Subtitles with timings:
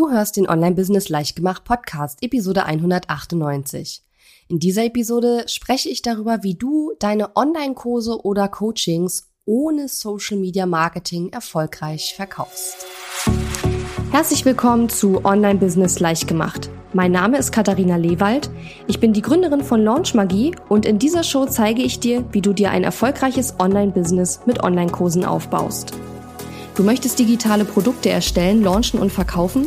[0.00, 4.02] Du hörst den Online Business Leichtgemacht Podcast, Episode 198.
[4.48, 10.64] In dieser Episode spreche ich darüber, wie du deine Online-Kurse oder Coachings ohne Social Media
[10.64, 12.86] Marketing erfolgreich verkaufst.
[14.10, 16.70] Herzlich willkommen zu Online Business Leichtgemacht.
[16.94, 18.48] Mein Name ist Katharina Lewald.
[18.86, 22.40] Ich bin die Gründerin von Launch Magie und in dieser Show zeige ich dir, wie
[22.40, 25.92] du dir ein erfolgreiches Online-Business mit Online-Kursen aufbaust.
[26.74, 29.66] Du möchtest digitale Produkte erstellen, launchen und verkaufen?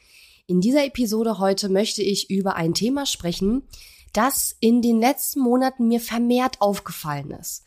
[0.47, 3.63] In dieser Episode heute möchte ich über ein Thema sprechen,
[4.13, 7.63] das in den letzten Monaten mir vermehrt aufgefallen ist.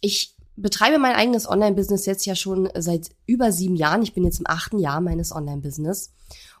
[0.00, 4.02] Ich betreibe mein eigenes Online-Business jetzt ja schon seit über sieben Jahren.
[4.02, 6.12] Ich bin jetzt im achten Jahr meines Online-Business.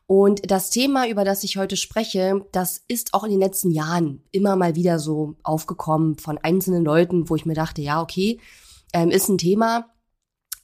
[0.06, 4.24] Und das Thema, über das ich heute spreche, das ist auch in den letzten Jahren
[4.32, 8.40] immer mal wieder so aufgekommen von einzelnen Leuten, wo ich mir dachte, ja, okay,
[8.92, 9.88] ähm, ist ein Thema,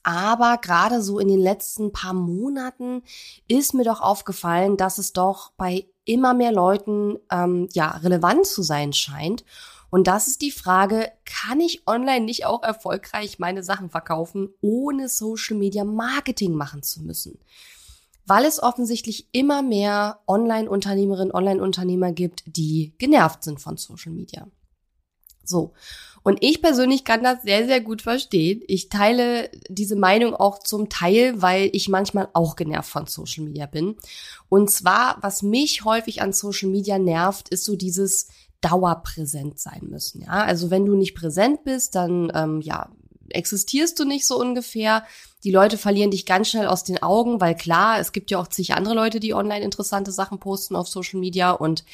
[0.07, 3.03] aber gerade so in den letzten paar Monaten
[3.49, 8.63] ist mir doch aufgefallen, dass es doch bei immer mehr Leuten ähm, ja relevant zu
[8.63, 9.45] sein scheint.
[9.91, 15.09] Und das ist die Frage, kann ich online nicht auch erfolgreich meine Sachen verkaufen, ohne
[15.09, 17.41] Social Media Marketing machen zu müssen?
[18.27, 24.47] Weil es offensichtlich immer mehr Online-Unternehmerinnen, Online-Unternehmer gibt, die genervt sind von Social Media.
[25.43, 25.73] So.
[26.27, 28.61] Und ich persönlich kann das sehr, sehr gut verstehen.
[28.67, 33.67] Ich teile diese Meinung auch zum Teil, weil ich manchmal auch genervt von Social Media
[33.67, 33.95] bin.
[34.49, 38.27] Und zwar, was mich häufig an Social Media nervt, ist so dieses
[38.61, 40.23] dauerpräsent sein müssen.
[40.23, 42.91] Ja, also wenn du nicht präsent bist, dann ähm, ja
[43.29, 45.05] existierst du nicht so ungefähr.
[45.45, 48.49] Die Leute verlieren dich ganz schnell aus den Augen, weil klar, es gibt ja auch
[48.49, 51.85] zig andere Leute, die online interessante Sachen posten auf Social Media und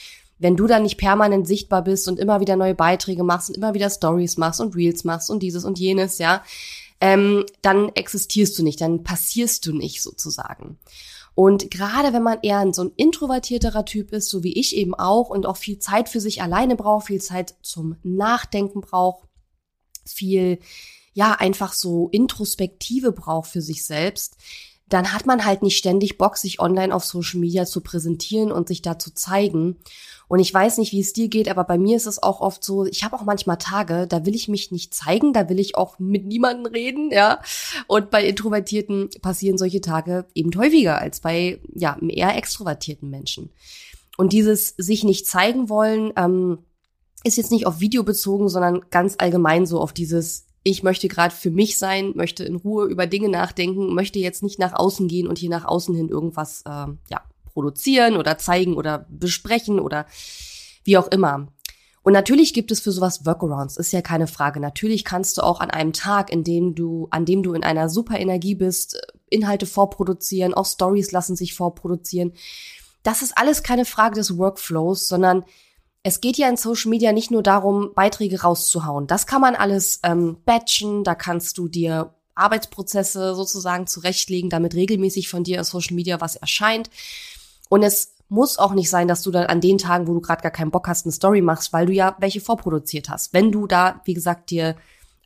[0.43, 3.75] wenn du da nicht permanent sichtbar bist und immer wieder neue Beiträge machst und immer
[3.75, 6.43] wieder Stories machst und Reels machst und dieses und jenes, ja,
[7.01, 10.79] ähm, dann existierst du nicht, dann passierst du nicht sozusagen.
[11.35, 15.31] Und gerade wenn man eher so ein introvertierterer Typ ist, so wie ich eben auch,
[15.31, 19.29] und auch viel Zeit für sich alleine braucht, viel Zeit zum Nachdenken braucht,
[20.05, 20.59] viel,
[21.15, 24.37] ja, einfach so Introspektive braucht für sich selbst,
[24.93, 28.69] dann hat man halt nicht ständig Bock, sich online auf Social Media zu präsentieren und
[28.69, 29.77] sich da zu zeigen.
[30.29, 32.65] Und ich weiß nicht, wie es dir geht, aber bei mir ist es auch oft
[32.65, 35.77] so, ich habe auch manchmal Tage, da will ich mich nicht zeigen, da will ich
[35.77, 37.41] auch mit niemandem reden, ja.
[37.87, 43.51] Und bei Introvertierten passieren solche Tage eben häufiger als bei, ja, eher extrovertierten Menschen.
[44.17, 46.59] Und dieses sich nicht zeigen wollen, ähm,
[47.25, 51.35] ist jetzt nicht auf Video bezogen, sondern ganz allgemein so auf dieses ich möchte gerade
[51.35, 55.27] für mich sein, möchte in Ruhe über Dinge nachdenken, möchte jetzt nicht nach außen gehen
[55.27, 60.07] und hier nach außen hin irgendwas äh, ja, produzieren oder zeigen oder besprechen oder
[60.85, 61.49] wie auch immer.
[62.05, 64.59] Und natürlich gibt es für sowas Workarounds, ist ja keine Frage.
[64.59, 67.89] Natürlich kannst du auch an einem Tag, in dem du, an dem du in einer
[67.89, 69.01] super Energie bist,
[69.31, 72.33] Inhalte vorproduzieren, auch Stories lassen sich vorproduzieren.
[73.05, 75.45] Das ist alles keine Frage des Workflows, sondern
[76.03, 79.07] es geht ja in Social Media nicht nur darum, Beiträge rauszuhauen.
[79.07, 85.29] Das kann man alles ähm, batchen, da kannst du dir Arbeitsprozesse sozusagen zurechtlegen, damit regelmäßig
[85.29, 86.91] von dir in Social Media was erscheint.
[87.69, 90.43] Und es muss auch nicht sein, dass du dann an den Tagen, wo du gerade
[90.43, 93.33] gar keinen Bock hast, eine Story machst, weil du ja welche vorproduziert hast.
[93.33, 94.77] Wenn du da, wie gesagt, dir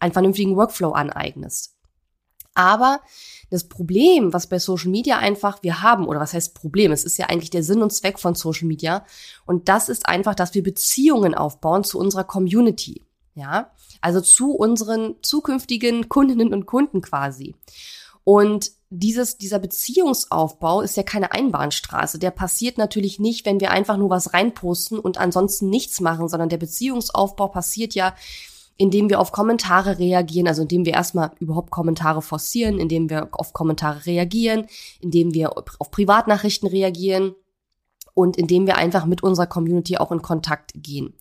[0.00, 1.75] einen vernünftigen Workflow aneignest.
[2.54, 3.00] Aber
[3.51, 6.93] das Problem, was bei Social Media einfach wir haben, oder was heißt Problem?
[6.93, 9.05] Es ist ja eigentlich der Sinn und Zweck von Social Media.
[9.45, 13.03] Und das ist einfach, dass wir Beziehungen aufbauen zu unserer Community.
[13.34, 13.71] Ja,
[14.01, 17.55] also zu unseren zukünftigen Kundinnen und Kunden quasi.
[18.25, 22.19] Und dieses, dieser Beziehungsaufbau ist ja keine Einbahnstraße.
[22.19, 26.49] Der passiert natürlich nicht, wenn wir einfach nur was reinposten und ansonsten nichts machen, sondern
[26.49, 28.15] der Beziehungsaufbau passiert ja
[28.77, 33.53] indem wir auf Kommentare reagieren, also indem wir erstmal überhaupt Kommentare forcieren, indem wir auf
[33.53, 34.67] Kommentare reagieren,
[35.01, 37.34] indem wir auf Privatnachrichten reagieren
[38.15, 41.15] und indem wir einfach mit unserer Community auch in Kontakt gehen.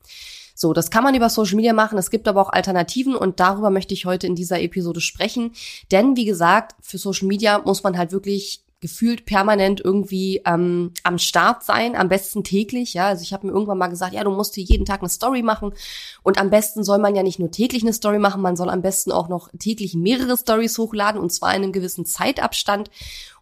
[0.58, 1.98] So, das kann man über Social Media machen.
[1.98, 5.52] Es gibt aber auch Alternativen und darüber möchte ich heute in dieser Episode sprechen.
[5.92, 11.18] Denn wie gesagt, für Social Media muss man halt wirklich gefühlt permanent irgendwie ähm, am
[11.18, 12.94] Start sein, am besten täglich.
[12.94, 15.10] Ja, also ich habe mir irgendwann mal gesagt, ja, du musst hier jeden Tag eine
[15.10, 15.74] Story machen
[16.22, 18.84] und am besten soll man ja nicht nur täglich eine Story machen, man soll am
[18.84, 22.92] besten auch noch täglich mehrere Stories hochladen und zwar in einem gewissen Zeitabstand.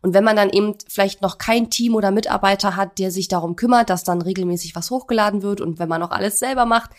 [0.02, 3.58] Und wenn man dann eben vielleicht noch kein Team oder Mitarbeiter hat, der sich darum
[3.58, 6.92] kümmert, dass dann regelmäßig was hochgeladen wird und wenn man auch alles selber macht,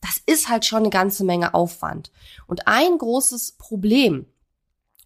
[0.00, 2.10] das ist halt schon eine ganze Menge Aufwand.
[2.48, 4.26] Und ein großes Problem,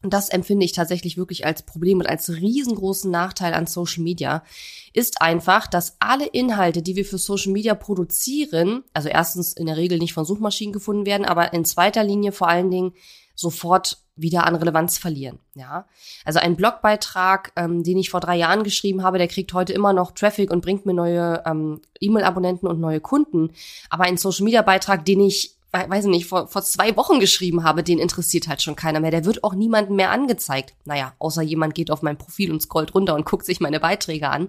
[0.06, 4.44] und das empfinde ich tatsächlich wirklich als Problem und als riesengroßen Nachteil an Social Media,
[4.93, 9.76] ist einfach, dass alle Inhalte, die wir für Social Media produzieren, also erstens in der
[9.76, 12.93] Regel nicht von Suchmaschinen gefunden werden, aber in zweiter Linie vor allen Dingen
[13.35, 15.41] sofort wieder an Relevanz verlieren.
[15.55, 15.88] Ja,
[16.25, 19.93] also ein Blogbeitrag, ähm, den ich vor drei Jahren geschrieben habe, der kriegt heute immer
[19.93, 23.50] noch Traffic und bringt mir neue ähm, E-Mail-Abonnenten und neue Kunden.
[23.91, 27.99] Aber ein Social-Media-Beitrag, den ich weiß ich nicht, vor, vor zwei Wochen geschrieben habe, den
[27.99, 29.11] interessiert halt schon keiner mehr.
[29.11, 30.75] Der wird auch niemandem mehr angezeigt.
[30.85, 34.31] Naja, außer jemand geht auf mein Profil und scrollt runter und guckt sich meine Beiträge
[34.31, 34.49] an.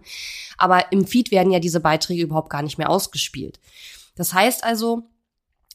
[0.58, 3.60] Aber im Feed werden ja diese Beiträge überhaupt gar nicht mehr ausgespielt.
[4.16, 5.04] Das heißt also,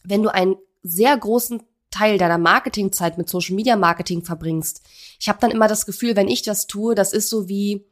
[0.05, 1.63] wenn du einen sehr großen
[1.93, 4.83] Teil deiner Marketingzeit mit Social Media Marketing verbringst.
[5.21, 7.87] Ich habe dann immer das Gefühl, wenn ich das tue, das ist so wie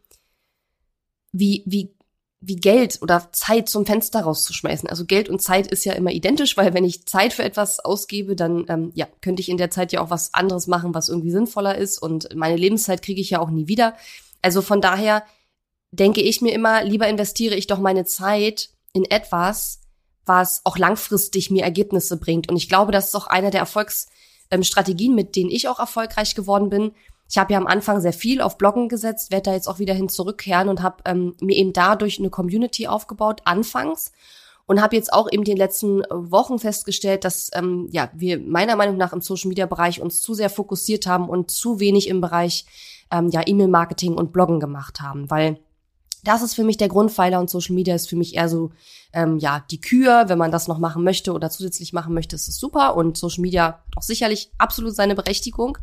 [1.33, 1.95] wie wie
[2.41, 4.89] wie Geld oder Zeit zum Fenster rauszuschmeißen.
[4.89, 8.35] Also Geld und Zeit ist ja immer identisch, weil wenn ich Zeit für etwas ausgebe,
[8.35, 11.31] dann ähm, ja könnte ich in der Zeit ja auch was anderes machen, was irgendwie
[11.31, 13.95] sinnvoller ist und meine Lebenszeit kriege ich ja auch nie wieder.
[14.41, 15.23] Also von daher
[15.91, 19.81] denke ich mir immer, lieber investiere ich doch meine Zeit in etwas,
[20.25, 22.49] was auch langfristig mir Ergebnisse bringt.
[22.49, 26.71] Und ich glaube, das ist auch eine der Erfolgsstrategien, mit denen ich auch erfolgreich geworden
[26.71, 26.93] bin.
[27.31, 29.95] Ich habe ja am Anfang sehr viel auf Bloggen gesetzt, werde da jetzt auch wieder
[29.95, 34.13] hin zurückkehren und habe ähm, mir eben dadurch eine Community aufgebaut, anfangs.
[34.67, 38.97] Und habe jetzt auch eben die letzten Wochen festgestellt, dass ähm, ja wir meiner Meinung
[38.97, 42.67] nach im Social Media Bereich uns zu sehr fokussiert haben und zu wenig im Bereich
[43.11, 45.59] ähm, ja E-Mail Marketing und Bloggen gemacht haben, weil
[46.25, 48.71] das ist für mich der Grundpfeiler und Social Media ist für mich eher so,
[49.13, 52.49] ähm, ja, die Kür, wenn man das noch machen möchte oder zusätzlich machen möchte, ist
[52.49, 55.79] es super und Social Media auch sicherlich absolut seine Berechtigung.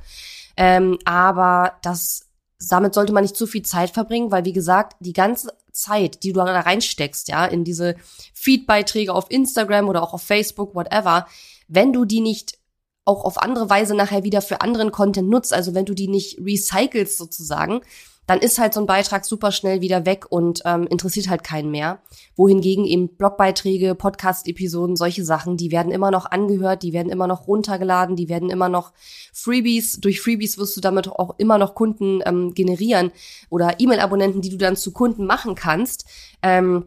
[0.58, 2.28] Ähm, aber das,
[2.70, 6.34] damit sollte man nicht zu viel Zeit verbringen, weil wie gesagt, die ganze Zeit, die
[6.34, 7.96] du da reinsteckst, ja, in diese
[8.34, 11.28] Feed-Beiträge auf Instagram oder auch auf Facebook, whatever,
[11.68, 12.58] wenn du die nicht
[13.06, 16.40] auch auf andere Weise nachher wieder für anderen Content nutzt, also wenn du die nicht
[16.40, 17.82] recycelst sozusagen,
[18.28, 21.72] dann ist halt so ein Beitrag super schnell wieder weg und ähm, interessiert halt keinen
[21.72, 22.02] mehr.
[22.36, 27.48] Wohingegen eben Blogbeiträge, Podcast-Episoden, solche Sachen, die werden immer noch angehört, die werden immer noch
[27.48, 28.92] runtergeladen, die werden immer noch
[29.34, 30.02] Freebies.
[30.02, 33.12] Durch Freebies wirst du damit auch immer noch Kunden ähm, generieren
[33.50, 36.06] oder E-Mail-Abonnenten, die du dann zu Kunden machen kannst.
[36.44, 36.86] Ähm,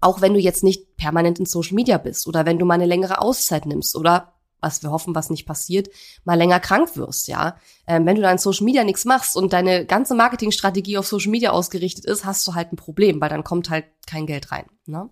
[0.00, 2.86] auch wenn du jetzt nicht permanent in Social Media bist oder wenn du mal eine
[2.86, 4.35] längere Auszeit nimmst oder
[4.66, 5.88] was wir hoffen, was nicht passiert,
[6.24, 7.56] mal länger krank wirst, ja.
[7.86, 11.30] Ähm, wenn du da in Social Media nichts machst und deine ganze Marketingstrategie auf Social
[11.30, 14.66] Media ausgerichtet ist, hast du halt ein Problem, weil dann kommt halt kein Geld rein.
[14.86, 15.08] Ne?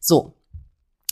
[0.00, 0.34] So.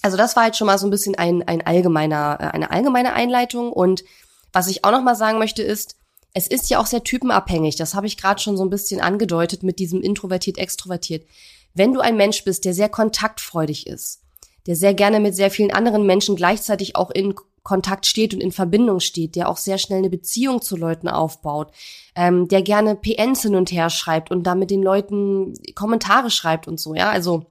[0.02, 3.14] Also das war halt schon mal so ein bisschen ein, ein allgemeiner, äh, eine allgemeine
[3.14, 3.72] Einleitung.
[3.72, 4.04] Und
[4.52, 5.96] was ich auch noch mal sagen möchte ist,
[6.34, 7.76] es ist ja auch sehr typenabhängig.
[7.76, 11.26] Das habe ich gerade schon so ein bisschen angedeutet mit diesem introvertiert, extrovertiert.
[11.74, 14.20] Wenn du ein Mensch bist, der sehr kontaktfreudig ist,
[14.68, 17.34] der sehr gerne mit sehr vielen anderen Menschen gleichzeitig auch in
[17.64, 21.72] Kontakt steht und in Verbindung steht, der auch sehr schnell eine Beziehung zu Leuten aufbaut,
[22.14, 26.68] ähm, der gerne PNs hin und her schreibt und da mit den Leuten Kommentare schreibt
[26.68, 27.10] und so, ja.
[27.10, 27.46] Also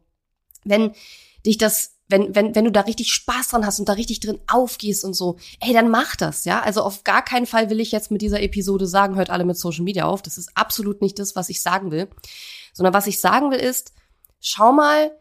[0.63, 0.91] wenn
[1.45, 4.39] dich das wenn, wenn, wenn du da richtig Spaß dran hast und da richtig drin
[4.47, 6.61] aufgehst und so, ey, dann mach das, ja.
[6.61, 9.57] Also auf gar keinen Fall will ich jetzt mit dieser Episode sagen, hört alle mit
[9.57, 10.21] Social Media auf.
[10.21, 12.07] Das ist absolut nicht das, was ich sagen will.
[12.73, 13.93] Sondern was ich sagen will ist,
[14.39, 15.11] schau mal,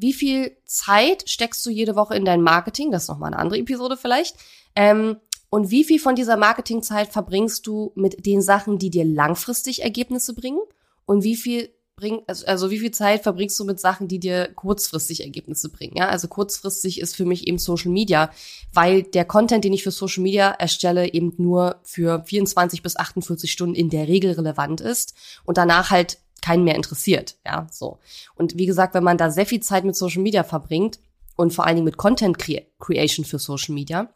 [0.00, 2.90] wie viel Zeit steckst du jede Woche in dein Marketing?
[2.90, 4.36] Das ist nochmal eine andere Episode vielleicht.
[4.74, 5.16] Ähm,
[5.50, 10.34] und wie viel von dieser Marketingzeit verbringst du mit den Sachen, die dir langfristig Ergebnisse
[10.34, 10.60] bringen?
[11.06, 14.48] Und wie viel bring, also, also wie viel Zeit verbringst du mit Sachen, die dir
[14.54, 15.96] kurzfristig Ergebnisse bringen?
[15.96, 18.30] Ja, also kurzfristig ist für mich eben Social Media,
[18.72, 23.52] weil der Content, den ich für Social Media erstelle, eben nur für 24 bis 48
[23.52, 25.14] Stunden in der Regel relevant ist
[25.44, 27.98] und danach halt keinen mehr interessiert, ja, so.
[28.34, 30.98] Und wie gesagt, wenn man da sehr viel Zeit mit Social Media verbringt
[31.36, 34.12] und vor allen Dingen mit Content Creation für Social Media,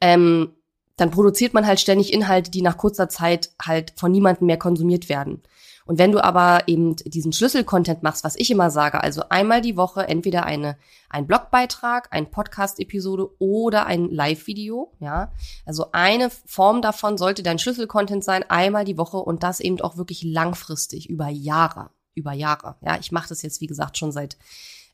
[0.00, 0.52] ähm,
[0.96, 5.08] dann produziert man halt ständig Inhalte, die nach kurzer Zeit halt von niemandem mehr konsumiert
[5.08, 5.42] werden.
[5.86, 9.76] Und wenn du aber eben diesen Schlüssel-Content machst, was ich immer sage, also einmal die
[9.76, 10.76] Woche entweder eine,
[11.08, 15.32] ein Blogbeitrag, ein Podcast-Episode oder ein Live-Video, ja.
[15.66, 19.96] Also eine Form davon sollte dein Schlüssel-Content sein, einmal die Woche und das eben auch
[19.96, 22.76] wirklich langfristig, über Jahre, über Jahre.
[22.80, 24.36] Ja, ich mache das jetzt, wie gesagt, schon seit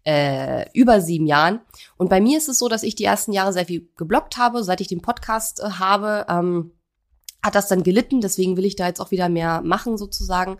[0.05, 1.61] äh, über sieben Jahren.
[1.97, 4.65] Und bei mir ist es so, dass ich die ersten Jahre sehr viel geblockt habe,
[4.65, 6.25] seit ich den Podcast äh, habe.
[6.29, 6.73] Ähm,
[7.43, 10.59] hat das dann gelitten, deswegen will ich da jetzt auch wieder mehr machen sozusagen.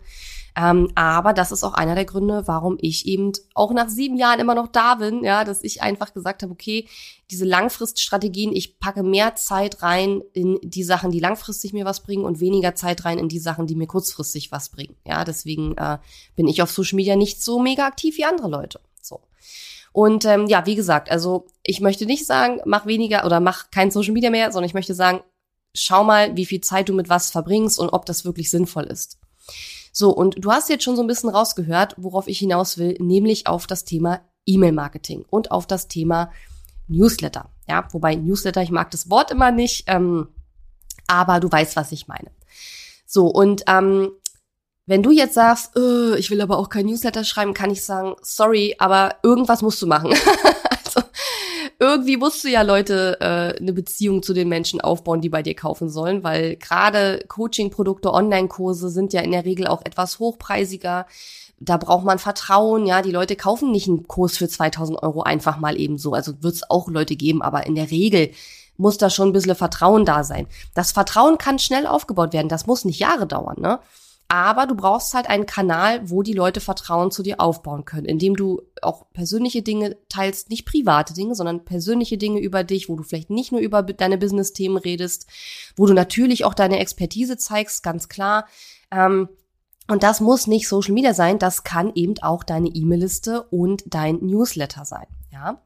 [0.55, 4.39] Ähm, aber das ist auch einer der Gründe, warum ich eben auch nach sieben Jahren
[4.39, 6.87] immer noch da bin, ja, dass ich einfach gesagt habe, okay,
[7.29, 12.25] diese Langfriststrategien, ich packe mehr Zeit rein in die Sachen, die langfristig mir was bringen
[12.25, 14.95] und weniger Zeit rein in die Sachen, die mir kurzfristig was bringen.
[15.05, 15.99] Ja, deswegen äh,
[16.35, 18.79] bin ich auf Social Media nicht so mega aktiv wie andere Leute.
[19.01, 19.21] So.
[19.91, 23.91] Und ähm, ja, wie gesagt, also ich möchte nicht sagen, mach weniger oder mach kein
[23.91, 25.21] Social Media mehr, sondern ich möchte sagen,
[25.73, 29.19] schau mal, wie viel Zeit du mit was verbringst und ob das wirklich sinnvoll ist.
[29.91, 33.47] So, und du hast jetzt schon so ein bisschen rausgehört, worauf ich hinaus will, nämlich
[33.47, 36.31] auf das Thema E-Mail-Marketing und auf das Thema
[36.87, 37.49] Newsletter.
[37.67, 40.27] Ja, wobei Newsletter, ich mag das Wort immer nicht, ähm,
[41.07, 42.31] aber du weißt, was ich meine.
[43.05, 44.11] So, und ähm,
[44.85, 48.15] wenn du jetzt sagst, äh, ich will aber auch kein Newsletter schreiben, kann ich sagen,
[48.21, 50.13] sorry, aber irgendwas musst du machen.
[51.79, 55.55] irgendwie musst du ja Leute äh, eine Beziehung zu den Menschen aufbauen, die bei dir
[55.55, 61.05] kaufen sollen, weil gerade Coaching-Produkte, Online-Kurse sind ja in der Regel auch etwas hochpreisiger.
[61.61, 63.01] Da braucht man Vertrauen, ja.
[63.01, 66.13] Die Leute kaufen nicht einen Kurs für 2000 Euro einfach mal eben so.
[66.13, 68.31] Also wird es auch Leute geben, aber in der Regel
[68.75, 70.47] muss da schon ein bisschen Vertrauen da sein.
[70.73, 72.49] Das Vertrauen kann schnell aufgebaut werden.
[72.49, 73.79] Das muss nicht Jahre dauern, ne?
[74.31, 78.35] Aber du brauchst halt einen Kanal, wo die Leute Vertrauen zu dir aufbauen können, indem
[78.35, 83.01] du auch persönliche Dinge teilst, nicht private Dinge, sondern persönliche Dinge über dich, wo du
[83.01, 85.25] vielleicht nicht nur über deine Business-Themen redest,
[85.75, 88.45] wo du natürlich auch deine Expertise zeigst, ganz klar.
[88.91, 89.29] Ähm,
[89.87, 94.17] und das muss nicht Social Media sein, das kann eben auch deine E-Mail-Liste und dein
[94.21, 95.63] Newsletter sein, ja.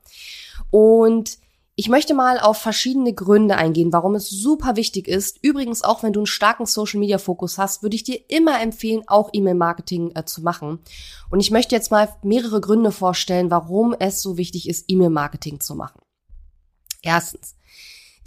[0.72, 1.38] Und
[1.76, 5.40] ich möchte mal auf verschiedene Gründe eingehen, warum es super wichtig ist.
[5.42, 9.04] Übrigens, auch wenn du einen starken Social Media Fokus hast, würde ich dir immer empfehlen,
[9.08, 10.80] auch E-Mail Marketing äh, zu machen.
[11.32, 15.60] Und ich möchte jetzt mal mehrere Gründe vorstellen, warum es so wichtig ist, E-Mail Marketing
[15.60, 16.00] zu machen.
[17.02, 17.56] Erstens.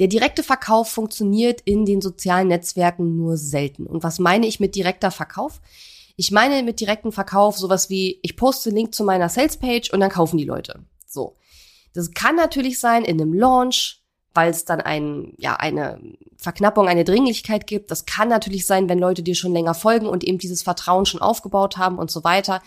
[0.00, 3.86] Der direkte Verkauf funktioniert in den sozialen Netzwerken nur selten.
[3.86, 5.60] Und was meine ich mit direkter Verkauf?
[6.16, 10.00] Ich meine mit direktem Verkauf sowas wie, ich poste einen Link zu meiner Salespage und
[10.00, 10.80] dann kaufen die Leute.
[11.06, 11.36] So.
[11.96, 14.02] Das kann natürlich sein in einem Launch,
[14.34, 16.00] weil es dann ein, ja, eine
[16.36, 17.90] Verknappung, eine Dringlichkeit gibt.
[17.90, 21.22] Das kann natürlich sein, wenn Leute dir schon länger folgen und eben dieses Vertrauen schon
[21.22, 22.60] aufgebaut haben und so weiter.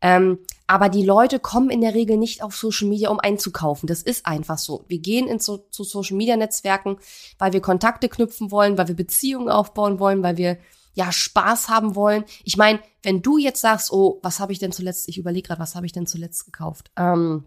[0.00, 3.86] Ähm, aber die Leute kommen in der Regel nicht auf Social Media, um einzukaufen.
[3.86, 4.84] Das ist einfach so.
[4.88, 6.98] Wir gehen in so, zu Social Media Netzwerken,
[7.38, 10.58] weil wir Kontakte knüpfen wollen, weil wir Beziehungen aufbauen wollen, weil wir
[10.94, 12.24] ja Spaß haben wollen.
[12.44, 15.08] Ich meine, wenn du jetzt sagst, oh, was habe ich denn zuletzt?
[15.08, 16.90] Ich überlege gerade, was habe ich denn zuletzt gekauft?
[16.96, 17.44] Ähm,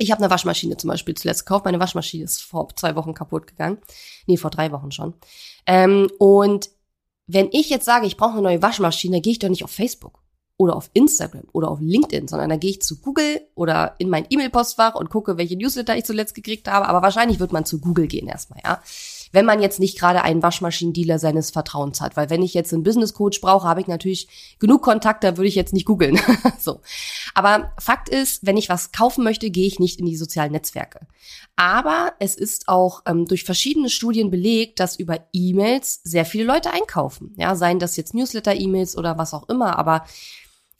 [0.00, 1.66] ich habe eine Waschmaschine zum Beispiel zuletzt gekauft.
[1.66, 3.78] Meine Waschmaschine ist vor zwei Wochen kaputt gegangen.
[4.26, 5.14] Nee, vor drei Wochen schon.
[5.66, 6.70] Ähm, und
[7.26, 10.20] wenn ich jetzt sage, ich brauche eine neue Waschmaschine, gehe ich doch nicht auf Facebook
[10.56, 14.26] oder auf Instagram oder auf LinkedIn, sondern da gehe ich zu Google oder in mein
[14.28, 16.88] E-Mail-Postfach und gucke, welche Newsletter ich zuletzt gekriegt habe.
[16.88, 18.82] Aber wahrscheinlich wird man zu Google gehen erstmal, ja
[19.32, 22.16] wenn man jetzt nicht gerade einen Waschmaschinendealer seines Vertrauens hat.
[22.16, 25.48] Weil wenn ich jetzt einen Business Coach brauche, habe ich natürlich genug Kontakt, da würde
[25.48, 26.18] ich jetzt nicht googeln.
[26.58, 26.80] so.
[27.34, 31.00] Aber Fakt ist, wenn ich was kaufen möchte, gehe ich nicht in die sozialen Netzwerke.
[31.56, 36.72] Aber es ist auch ähm, durch verschiedene Studien belegt, dass über E-Mails sehr viele Leute
[36.72, 37.34] einkaufen.
[37.36, 40.04] Ja, seien das jetzt Newsletter-E-Mails oder was auch immer, aber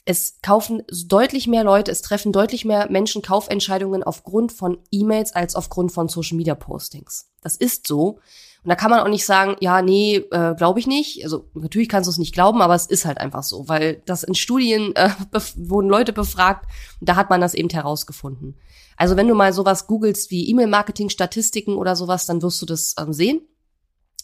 [0.05, 5.55] es kaufen deutlich mehr Leute, es treffen deutlich mehr Menschen Kaufentscheidungen aufgrund von E-Mails als
[5.55, 7.30] aufgrund von Social Media Postings.
[7.41, 8.21] Das ist so.
[8.63, 11.25] Und da kann man auch nicht sagen, ja, nee, äh, glaube ich nicht.
[11.25, 14.23] Also natürlich kannst du es nicht glauben, aber es ist halt einfach so, weil das
[14.23, 15.11] in Studien äh,
[15.57, 16.67] wurden Leute befragt
[17.01, 18.59] und da hat man das eben herausgefunden.
[18.97, 23.15] Also wenn du mal sowas googelst wie E-Mail-Marketing-Statistiken oder sowas, dann wirst du das ähm,
[23.15, 23.41] sehen,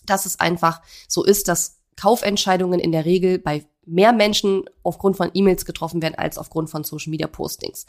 [0.05, 5.31] dass es einfach so ist, dass Kaufentscheidungen in der Regel bei mehr Menschen aufgrund von
[5.33, 7.87] E-Mails getroffen werden als aufgrund von Social Media Postings.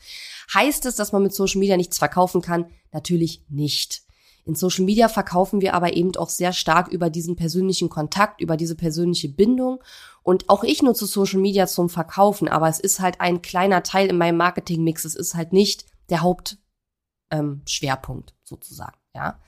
[0.54, 2.68] Heißt es, dass man mit Social Media nichts verkaufen kann?
[2.94, 4.04] Natürlich nicht.
[4.48, 8.56] In Social Media verkaufen wir aber eben auch sehr stark über diesen persönlichen Kontakt, über
[8.56, 9.84] diese persönliche Bindung.
[10.24, 14.08] Und auch ich nutze Social Media zum Verkaufen, aber es ist halt ein kleiner Teil
[14.08, 15.04] in meinem Marketingmix.
[15.04, 18.96] Es ist halt nicht der Hauptschwerpunkt ähm, sozusagen.
[19.14, 19.42] Ja.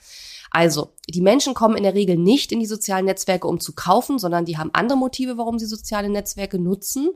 [0.51, 4.19] Also, die Menschen kommen in der Regel nicht in die sozialen Netzwerke, um zu kaufen,
[4.19, 7.11] sondern die haben andere Motive, warum sie soziale Netzwerke nutzen.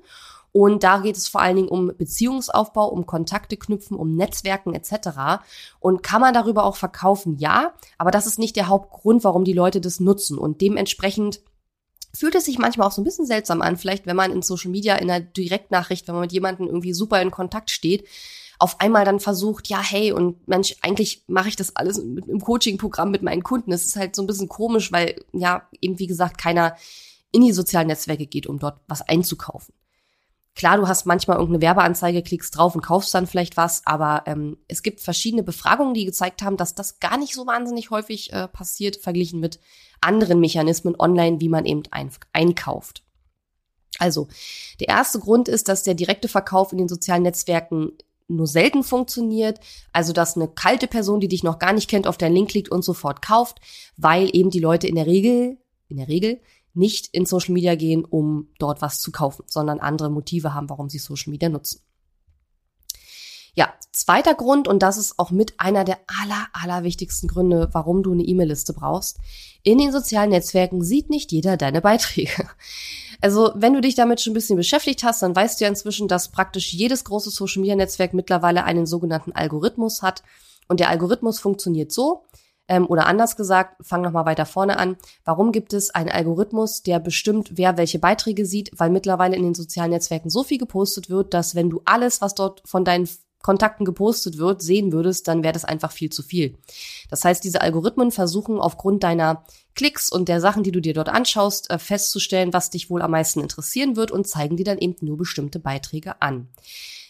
[0.54, 5.42] Und da geht es vor allen Dingen um Beziehungsaufbau, um Kontakte knüpfen, um Netzwerken etc.
[5.80, 7.38] Und kann man darüber auch verkaufen?
[7.40, 10.38] Ja, aber das ist nicht der Hauptgrund, warum die Leute das nutzen.
[10.38, 11.42] Und dementsprechend
[12.14, 14.70] fühlt es sich manchmal auch so ein bisschen seltsam an, vielleicht wenn man in Social
[14.70, 18.08] Media in einer Direktnachricht, wenn man mit jemandem irgendwie super in Kontakt steht,
[18.60, 23.10] auf einmal dann versucht, ja, hey, und Mensch, eigentlich mache ich das alles im Coaching-Programm
[23.10, 23.74] mit meinen Kunden.
[23.74, 26.76] Es ist halt so ein bisschen komisch, weil ja eben, wie gesagt, keiner
[27.32, 29.74] in die sozialen Netzwerke geht, um dort was einzukaufen.
[30.56, 34.58] Klar, du hast manchmal irgendeine Werbeanzeige, klickst drauf und kaufst dann vielleicht was, aber ähm,
[34.68, 38.48] es gibt verschiedene Befragungen, die gezeigt haben, dass das gar nicht so wahnsinnig häufig äh,
[38.48, 39.60] passiert, verglichen mit
[40.00, 43.04] anderen Mechanismen online, wie man eben ein einkauft.
[43.98, 44.28] Also,
[44.80, 47.94] der erste Grund ist, dass der direkte Verkauf in den sozialen Netzwerken
[48.28, 49.60] nur selten funktioniert.
[49.92, 52.70] Also, dass eine kalte Person, die dich noch gar nicht kennt, auf deinen Link klickt
[52.70, 53.60] und sofort kauft,
[53.98, 55.58] weil eben die Leute in der Regel,
[55.88, 56.42] in der Regel
[56.74, 60.90] nicht in Social Media gehen, um dort was zu kaufen, sondern andere Motive haben, warum
[60.90, 61.82] sie Social Media nutzen.
[63.56, 68.02] Ja, zweiter Grund, und das ist auch mit einer der aller, aller wichtigsten Gründe, warum
[68.02, 69.20] du eine E-Mail-Liste brauchst.
[69.62, 72.50] In den sozialen Netzwerken sieht nicht jeder deine Beiträge.
[73.22, 76.08] Also, wenn du dich damit schon ein bisschen beschäftigt hast, dann weißt du ja inzwischen,
[76.08, 80.24] dass praktisch jedes große Social-Media-Netzwerk mittlerweile einen sogenannten Algorithmus hat.
[80.68, 82.26] Und der Algorithmus funktioniert so,
[82.68, 84.98] ähm, oder anders gesagt, fang nochmal weiter vorne an.
[85.26, 88.72] Warum gibt es einen Algorithmus, der bestimmt, wer welche Beiträge sieht?
[88.78, 92.36] Weil mittlerweile in den sozialen Netzwerken so viel gepostet wird, dass wenn du alles, was
[92.36, 93.08] dort von deinen
[93.44, 96.58] Kontakten gepostet wird, sehen würdest, dann wäre das einfach viel zu viel.
[97.10, 99.44] Das heißt, diese Algorithmen versuchen aufgrund deiner
[99.76, 103.12] Klicks und der Sachen, die du dir dort anschaust, äh, festzustellen, was dich wohl am
[103.12, 106.48] meisten interessieren wird und zeigen dir dann eben nur bestimmte Beiträge an.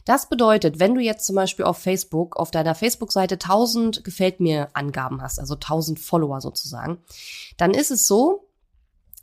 [0.06, 4.70] Das bedeutet, wenn du jetzt zum Beispiel auf Facebook, auf deiner Facebook-Seite 1000 gefällt mir
[4.74, 6.98] Angaben hast, also 1000 Follower sozusagen,
[7.58, 8.50] dann ist es so,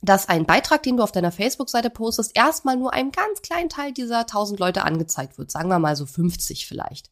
[0.03, 3.93] dass ein Beitrag, den du auf deiner Facebook-Seite postest, erstmal nur einem ganz kleinen Teil
[3.93, 5.51] dieser 1000 Leute angezeigt wird.
[5.51, 7.11] Sagen wir mal so 50 vielleicht.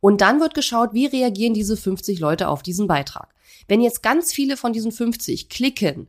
[0.00, 3.32] Und dann wird geschaut, wie reagieren diese 50 Leute auf diesen Beitrag.
[3.68, 6.08] Wenn jetzt ganz viele von diesen 50 klicken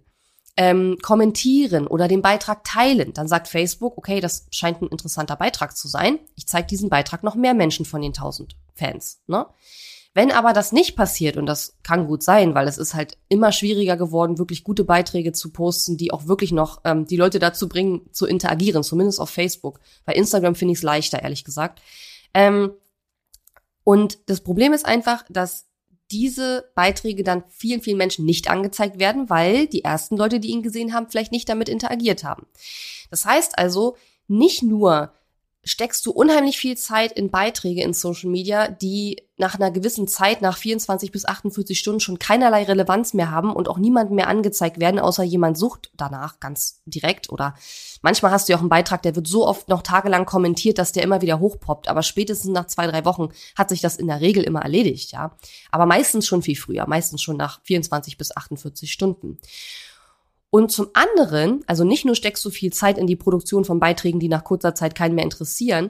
[0.58, 5.76] ähm, kommentieren oder den Beitrag teilen, dann sagt Facebook, okay, das scheint ein interessanter Beitrag
[5.76, 6.20] zu sein.
[6.36, 9.22] Ich zeige diesen Beitrag noch mehr Menschen von den 1000 Fans.
[9.28, 9.46] Ne?
[10.14, 13.52] Wenn aber das nicht passiert, und das kann gut sein, weil es ist halt immer
[13.52, 17.68] schwieriger geworden, wirklich gute Beiträge zu posten, die auch wirklich noch ähm, die Leute dazu
[17.68, 19.82] bringen, zu interagieren, zumindest auf Facebook.
[20.06, 21.82] Bei Instagram finde ich es leichter, ehrlich gesagt.
[22.34, 22.72] Ähm,
[23.84, 25.66] und das Problem ist einfach, dass
[26.12, 30.64] diese Beiträge dann vielen, vielen Menschen nicht angezeigt werden, weil die ersten Leute, die ihn
[30.64, 32.46] gesehen haben, vielleicht nicht damit interagiert haben.
[33.10, 33.96] Das heißt also,
[34.28, 35.14] nicht nur
[35.66, 40.42] steckst du unheimlich viel Zeit in Beiträge in Social Media, die nach einer gewissen Zeit,
[40.42, 44.80] nach 24 bis 48 Stunden schon keinerlei Relevanz mehr haben und auch niemandem mehr angezeigt
[44.80, 47.30] werden, außer jemand sucht danach ganz direkt.
[47.32, 47.56] Oder
[48.02, 50.92] manchmal hast du ja auch einen Beitrag, der wird so oft noch tagelang kommentiert, dass
[50.92, 51.90] der immer wieder hochpoppt.
[51.90, 55.36] Aber spätestens nach zwei, drei Wochen hat sich das in der Regel immer erledigt, ja.
[55.72, 59.40] Aber meistens schon viel früher, meistens schon nach 24 bis 48 Stunden.
[60.50, 64.20] Und zum anderen, also nicht nur steckst du viel Zeit in die Produktion von Beiträgen,
[64.20, 65.90] die nach kurzer Zeit keinen mehr interessieren,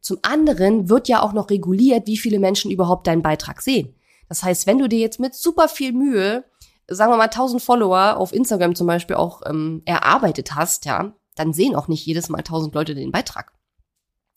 [0.00, 3.94] zum anderen wird ja auch noch reguliert, wie viele Menschen überhaupt deinen Beitrag sehen.
[4.28, 6.44] Das heißt, wenn du dir jetzt mit super viel Mühe,
[6.88, 11.52] sagen wir mal 1000 Follower auf Instagram zum Beispiel auch ähm, erarbeitet hast, ja, dann
[11.52, 13.52] sehen auch nicht jedes Mal 1000 Leute den Beitrag.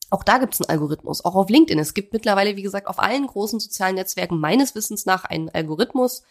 [0.10, 1.80] Auch da gibt es einen Algorithmus, auch auf LinkedIn.
[1.80, 6.24] Es gibt mittlerweile, wie gesagt, auf allen großen sozialen Netzwerken meines Wissens nach einen Algorithmus.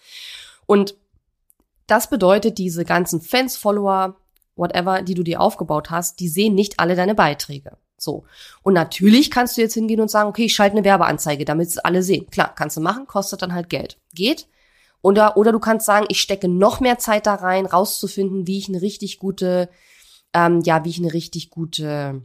[0.67, 0.97] Und
[1.89, 4.17] das bedeutet, diese ganzen Fans, Follower,
[4.55, 7.77] whatever, die du dir aufgebaut hast, die sehen nicht alle deine Beiträge.
[7.97, 8.25] So.
[8.63, 11.79] Und natürlich kannst du jetzt hingehen und sagen, okay, ich schalte eine Werbeanzeige, damit es
[11.79, 12.31] alle sehen.
[12.31, 13.99] Klar, kannst du machen, kostet dann halt Geld.
[14.15, 14.47] Geht.
[15.03, 18.69] Oder, oder du kannst sagen, ich stecke noch mehr Zeit da rein, rauszufinden, wie ich
[18.69, 19.69] eine richtig gute,
[20.35, 22.23] ähm, ja, wie ich eine richtig gute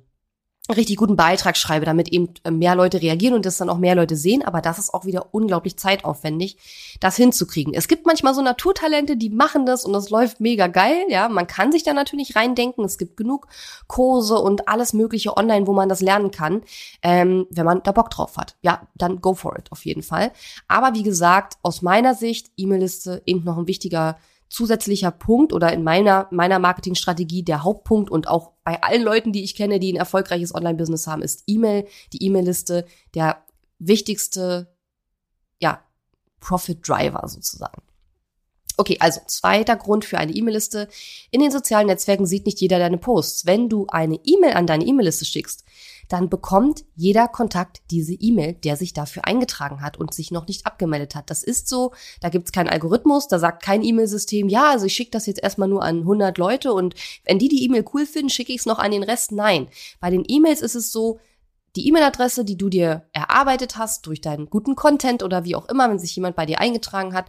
[0.72, 3.96] richtig guten Beitrag schreibe, damit eben äh, mehr Leute reagieren und das dann auch mehr
[3.96, 4.44] Leute sehen.
[4.44, 6.58] Aber das ist auch wieder unglaublich zeitaufwendig,
[7.02, 7.74] das hinzukriegen.
[7.74, 11.06] Es gibt manchmal so Naturtalente, die machen das und das läuft mega geil.
[11.10, 12.86] Ja, man kann sich da natürlich reindenken.
[12.86, 13.48] Es gibt genug
[13.88, 16.62] Kurse und alles Mögliche online, wo man das lernen kann,
[17.02, 18.56] ähm, wenn man da Bock drauf hat.
[18.62, 20.32] Ja, dann go for it auf jeden Fall.
[20.70, 24.18] Aber wie gesagt, aus meiner Sicht E-Mail-Liste eben noch ein wichtiger
[24.54, 29.44] zusätzlicher Punkt oder in meiner, meiner Marketingstrategie der Hauptpunkt und auch bei allen Leuten, die
[29.44, 32.86] ich kenne, die ein erfolgreiches Online-Business haben, ist E-Mail, die E-Mail-Liste
[33.16, 33.44] der
[33.80, 34.72] wichtigste,
[35.60, 35.84] ja,
[36.40, 37.82] Profit Driver sozusagen.
[38.78, 40.88] Okay, also zweiter Grund für eine E-Mail-Liste.
[41.32, 43.48] In den sozialen Netzwerken sieht nicht jeder deine Posts.
[43.48, 45.64] Wenn du eine E-Mail an deine E-Mail-Liste schickst,
[46.14, 50.68] dann bekommt jeder Kontakt diese E-Mail, der sich dafür eingetragen hat und sich noch nicht
[50.68, 51.32] abgemeldet hat.
[51.32, 54.94] Das ist so, da gibt es keinen Algorithmus, da sagt kein E-Mail-System, ja, also ich
[54.94, 56.94] schicke das jetzt erstmal nur an 100 Leute und
[57.26, 59.32] wenn die die E-Mail cool finden, schicke ich es noch an den Rest.
[59.32, 61.20] Nein, bei den E-Mails ist es so,
[61.76, 65.90] die E-Mail-Adresse, die du dir erarbeitet hast durch deinen guten Content oder wie auch immer,
[65.90, 67.26] wenn sich jemand bei dir eingetragen hat,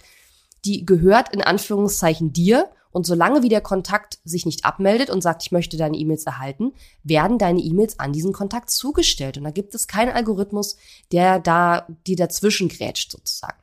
[0.67, 5.43] die gehört in Anführungszeichen dir und solange wie der Kontakt sich nicht abmeldet und sagt,
[5.43, 9.37] ich möchte deine E-Mails erhalten, werden deine E-Mails an diesen Kontakt zugestellt.
[9.37, 10.77] Und da gibt es keinen Algorithmus,
[11.11, 13.59] der da dir dazwischen grätscht sozusagen.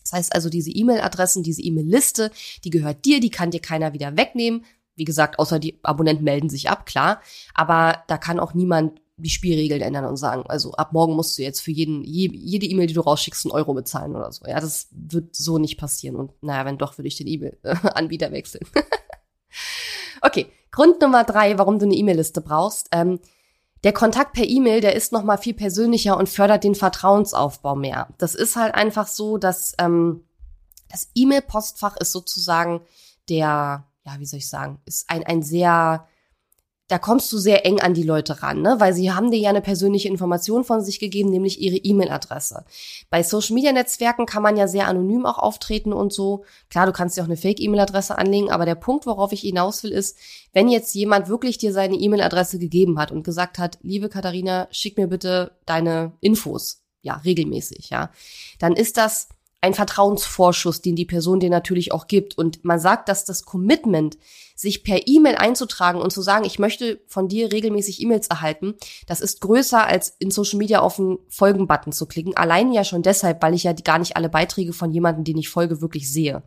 [0.00, 2.30] Das heißt also, diese E-Mail-Adressen, diese E-Mail-Liste,
[2.64, 4.64] die gehört dir, die kann dir keiner wieder wegnehmen.
[4.94, 7.20] Wie gesagt, außer die Abonnenten melden sich ab, klar.
[7.52, 11.42] Aber da kann auch niemand die Spielregeln ändern und sagen, also ab morgen musst du
[11.42, 14.46] jetzt für jeden, jede E-Mail, die du rausschickst, einen Euro bezahlen oder so.
[14.46, 16.16] Ja, das wird so nicht passieren.
[16.16, 18.66] Und naja, wenn doch, würde ich den E-Mail-Anbieter wechseln.
[20.22, 22.88] okay, Grund Nummer drei, warum du eine E-Mail-Liste brauchst.
[22.92, 23.18] Ähm,
[23.84, 28.08] der Kontakt per E-Mail, der ist noch mal viel persönlicher und fördert den Vertrauensaufbau mehr.
[28.18, 30.24] Das ist halt einfach so, dass ähm,
[30.90, 32.82] das E-Mail-Postfach ist sozusagen
[33.28, 36.06] der, ja, wie soll ich sagen, ist ein, ein sehr
[36.88, 38.76] da kommst du sehr eng an die Leute ran, ne?
[38.78, 42.64] weil sie haben dir ja eine persönliche Information von sich gegeben, nämlich ihre E-Mail-Adresse.
[43.10, 46.44] Bei Social-Media-Netzwerken kann man ja sehr anonym auch auftreten und so.
[46.70, 49.90] Klar, du kannst dir auch eine Fake-E-Mail-Adresse anlegen, aber der Punkt, worauf ich hinaus will,
[49.90, 50.16] ist,
[50.52, 54.96] wenn jetzt jemand wirklich dir seine E-Mail-Adresse gegeben hat und gesagt hat, liebe Katharina, schick
[54.96, 58.10] mir bitte deine Infos, ja, regelmäßig, ja,
[58.60, 59.28] dann ist das
[59.66, 62.38] ein Vertrauensvorschuss, den die Person dir natürlich auch gibt.
[62.38, 64.16] Und man sagt, dass das Commitment,
[64.54, 68.74] sich per E-Mail einzutragen und zu sagen, ich möchte von dir regelmäßig E-Mails erhalten,
[69.06, 72.34] das ist größer als in Social Media auf den Folgen-Button zu klicken.
[72.36, 75.50] Allein ja schon deshalb, weil ich ja gar nicht alle Beiträge von jemandem, den ich
[75.50, 76.42] folge, wirklich sehe.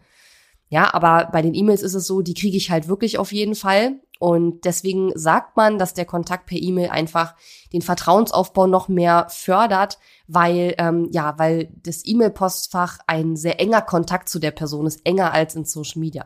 [0.69, 3.55] Ja, aber bei den E-Mails ist es so, die kriege ich halt wirklich auf jeden
[3.55, 3.99] Fall.
[4.19, 7.35] Und deswegen sagt man, dass der Kontakt per E-Mail einfach
[7.71, 14.27] den Vertrauensaufbau noch mehr fördert, weil ähm, ja, weil das E-Mail-Postfach ein sehr enger Kontakt
[14.27, 16.23] zu der Person ist, enger als in Social Media.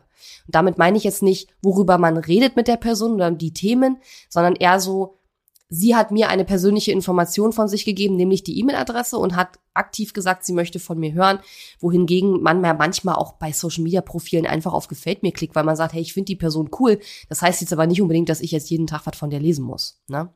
[0.48, 3.98] Und damit meine ich jetzt nicht, worüber man redet mit der Person oder die Themen,
[4.28, 5.20] sondern eher so,
[5.74, 10.14] sie hat mir eine persönliche Information von sich gegeben, nämlich die E-Mail-Adresse und hat aktiv
[10.14, 11.40] gesagt, sie möchte von mir hören,
[11.80, 15.94] wohingegen man ja manchmal auch bei Social-Media-Profilen einfach auf Gefällt mir klickt, weil man sagt,
[15.94, 17.00] hey, ich finde die Person cool.
[17.28, 19.66] Das heißt jetzt aber nicht unbedingt, dass ich jetzt jeden Tag was von der lesen
[19.66, 20.00] muss.
[20.08, 20.30] Ne?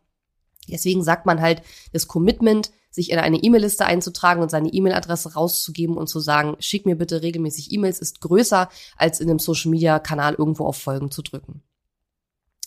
[0.67, 1.61] Deswegen sagt man halt,
[1.93, 6.87] das Commitment, sich in eine E-Mail-Liste einzutragen und seine E-Mail-Adresse rauszugeben und zu sagen, schick
[6.87, 11.61] mir bitte regelmäßig E-Mails, ist größer, als in einem Social-Media-Kanal irgendwo auf Folgen zu drücken.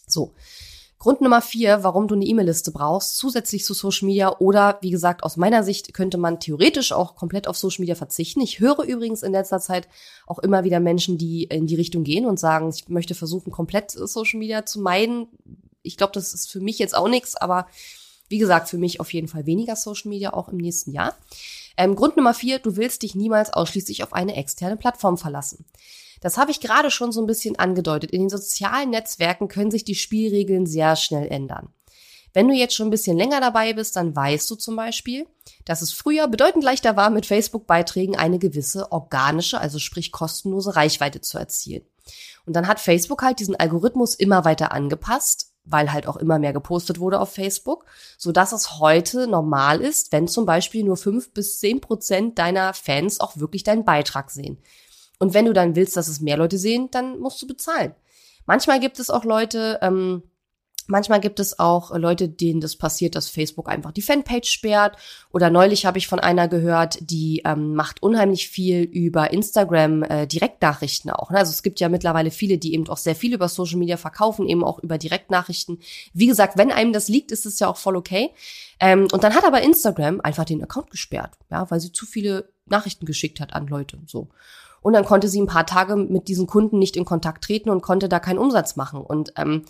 [0.06, 0.34] So.
[1.00, 5.22] Grund Nummer vier, warum du eine E-Mail-Liste brauchst, zusätzlich zu Social Media oder wie gesagt,
[5.22, 8.42] aus meiner Sicht könnte man theoretisch auch komplett auf Social Media verzichten.
[8.42, 9.88] Ich höre übrigens in letzter Zeit
[10.26, 13.92] auch immer wieder Menschen, die in die Richtung gehen und sagen, ich möchte versuchen, komplett
[13.92, 15.28] Social Media zu meiden.
[15.82, 17.66] Ich glaube, das ist für mich jetzt auch nichts, aber
[18.28, 21.16] wie gesagt, für mich auf jeden Fall weniger Social Media auch im nächsten Jahr.
[21.78, 25.64] Ähm, Grund Nummer vier, du willst dich niemals ausschließlich auf eine externe Plattform verlassen.
[26.20, 28.10] Das habe ich gerade schon so ein bisschen angedeutet.
[28.10, 31.72] In den sozialen Netzwerken können sich die Spielregeln sehr schnell ändern.
[32.32, 35.26] Wenn du jetzt schon ein bisschen länger dabei bist, dann weißt du zum Beispiel,
[35.64, 41.20] dass es früher bedeutend leichter war, mit Facebook-Beiträgen eine gewisse organische, also sprich kostenlose Reichweite
[41.20, 41.82] zu erzielen.
[42.46, 46.52] Und dann hat Facebook halt diesen Algorithmus immer weiter angepasst, weil halt auch immer mehr
[46.52, 47.84] gepostet wurde auf Facebook,
[48.16, 52.74] so dass es heute normal ist, wenn zum Beispiel nur fünf bis zehn Prozent deiner
[52.74, 54.58] Fans auch wirklich deinen Beitrag sehen.
[55.20, 57.94] Und wenn du dann willst, dass es mehr Leute sehen, dann musst du bezahlen.
[58.46, 60.24] Manchmal gibt es auch Leute, ähm,
[60.90, 64.96] Manchmal gibt es auch Leute, denen das passiert, dass Facebook einfach die Fanpage sperrt.
[65.32, 70.26] Oder neulich habe ich von einer gehört, die ähm, macht unheimlich viel über Instagram äh,
[70.26, 71.30] Direktnachrichten auch.
[71.30, 71.38] Ne?
[71.38, 74.48] Also es gibt ja mittlerweile viele, die eben auch sehr viel über Social Media verkaufen,
[74.48, 75.78] eben auch über Direktnachrichten.
[76.12, 78.30] Wie gesagt, wenn einem das liegt, ist es ja auch voll okay.
[78.80, 82.50] Ähm, und dann hat aber Instagram einfach den Account gesperrt, ja, weil sie zu viele
[82.66, 83.98] Nachrichten geschickt hat an Leute.
[84.06, 84.28] So.
[84.82, 87.82] Und dann konnte sie ein paar Tage mit diesen Kunden nicht in Kontakt treten und
[87.82, 89.00] konnte da keinen Umsatz machen.
[89.00, 89.64] Und ähm,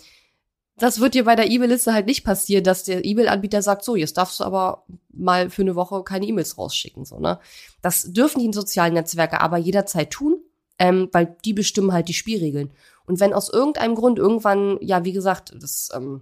[0.77, 4.17] das wird dir bei der E-Mail-Liste halt nicht passieren, dass der E-Mail-Anbieter sagt, so, jetzt
[4.17, 7.05] darfst du aber mal für eine Woche keine E-Mails rausschicken.
[7.05, 7.39] So, ne?
[7.81, 10.41] Das dürfen die sozialen Netzwerke aber jederzeit tun,
[10.79, 12.71] ähm, weil die bestimmen halt die Spielregeln.
[13.05, 16.21] Und wenn aus irgendeinem Grund irgendwann, ja, wie gesagt, das ähm,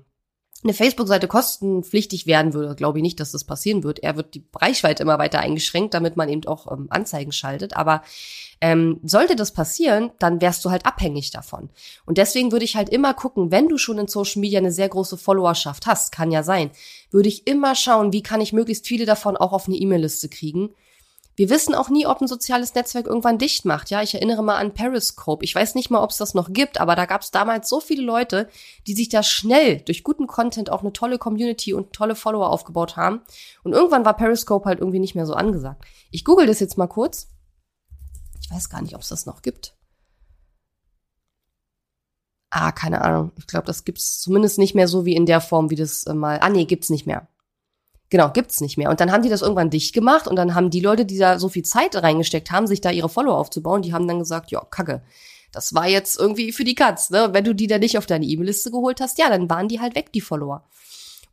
[0.64, 4.00] eine Facebook-Seite kostenpflichtig werden würde, glaube ich nicht, dass das passieren wird.
[4.00, 7.78] Er wird die Reichweite immer weiter eingeschränkt, damit man eben auch ähm, Anzeigen schaltet.
[7.78, 8.04] Aber
[8.60, 11.70] ähm, sollte das passieren, dann wärst du halt abhängig davon.
[12.06, 14.90] Und deswegen würde ich halt immer gucken, wenn du schon in Social Media eine sehr
[14.90, 16.72] große Followerschaft hast, kann ja sein,
[17.10, 20.72] würde ich immer schauen, wie kann ich möglichst viele davon auch auf eine E-Mail-Liste kriegen
[21.40, 23.90] wir wissen auch nie, ob ein soziales Netzwerk irgendwann dicht macht.
[23.90, 25.46] Ja, ich erinnere mal an Periscope.
[25.46, 27.80] Ich weiß nicht mal, ob es das noch gibt, aber da gab es damals so
[27.80, 28.50] viele Leute,
[28.88, 32.98] die sich da schnell durch guten Content auch eine tolle Community und tolle Follower aufgebaut
[32.98, 33.22] haben.
[33.64, 35.86] Und irgendwann war Periscope halt irgendwie nicht mehr so angesagt.
[36.12, 37.30] Ich google das jetzt mal kurz.
[38.42, 39.78] Ich weiß gar nicht, ob es das noch gibt.
[42.50, 43.32] Ah, keine Ahnung.
[43.38, 46.14] Ich glaube, das gibt's zumindest nicht mehr so wie in der Form, wie das äh,
[46.14, 46.40] mal.
[46.42, 47.29] Ah, nee, gibt's nicht mehr.
[48.10, 48.90] Genau, gibt's nicht mehr.
[48.90, 51.38] Und dann haben die das irgendwann dicht gemacht und dann haben die Leute, die da
[51.38, 54.62] so viel Zeit reingesteckt haben, sich da ihre Follower aufzubauen, die haben dann gesagt, ja,
[54.62, 55.04] kacke.
[55.52, 57.30] Das war jetzt irgendwie für die Katz, ne?
[57.32, 59.96] Wenn du die dann nicht auf deine E-Mail-Liste geholt hast, ja, dann waren die halt
[59.96, 60.64] weg, die Follower.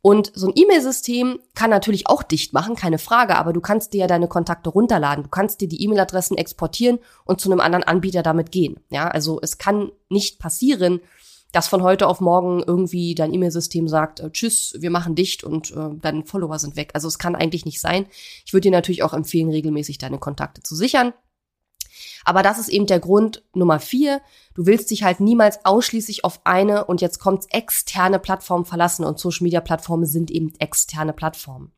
[0.01, 4.01] Und so ein E-Mail-System kann natürlich auch dicht machen, keine Frage, aber du kannst dir
[4.01, 5.23] ja deine Kontakte runterladen.
[5.23, 8.79] Du kannst dir die E-Mail-Adressen exportieren und zu einem anderen Anbieter damit gehen.
[8.89, 11.01] Ja, also es kann nicht passieren,
[11.57, 15.71] dass von heute auf morgen irgendwie dein E-Mail-System sagt, äh, tschüss, wir machen dicht und
[15.71, 16.91] äh, deine Follower sind weg.
[16.93, 18.05] Also es kann eigentlich nicht sein.
[18.45, 21.13] Ich würde dir natürlich auch empfehlen, regelmäßig deine Kontakte zu sichern.
[22.25, 24.21] Aber das ist eben der Grund Nummer vier.
[24.53, 29.17] Du willst dich halt niemals ausschließlich auf eine und jetzt kommt's externe Plattform verlassen und
[29.17, 31.71] Social Media Plattformen sind eben externe Plattformen.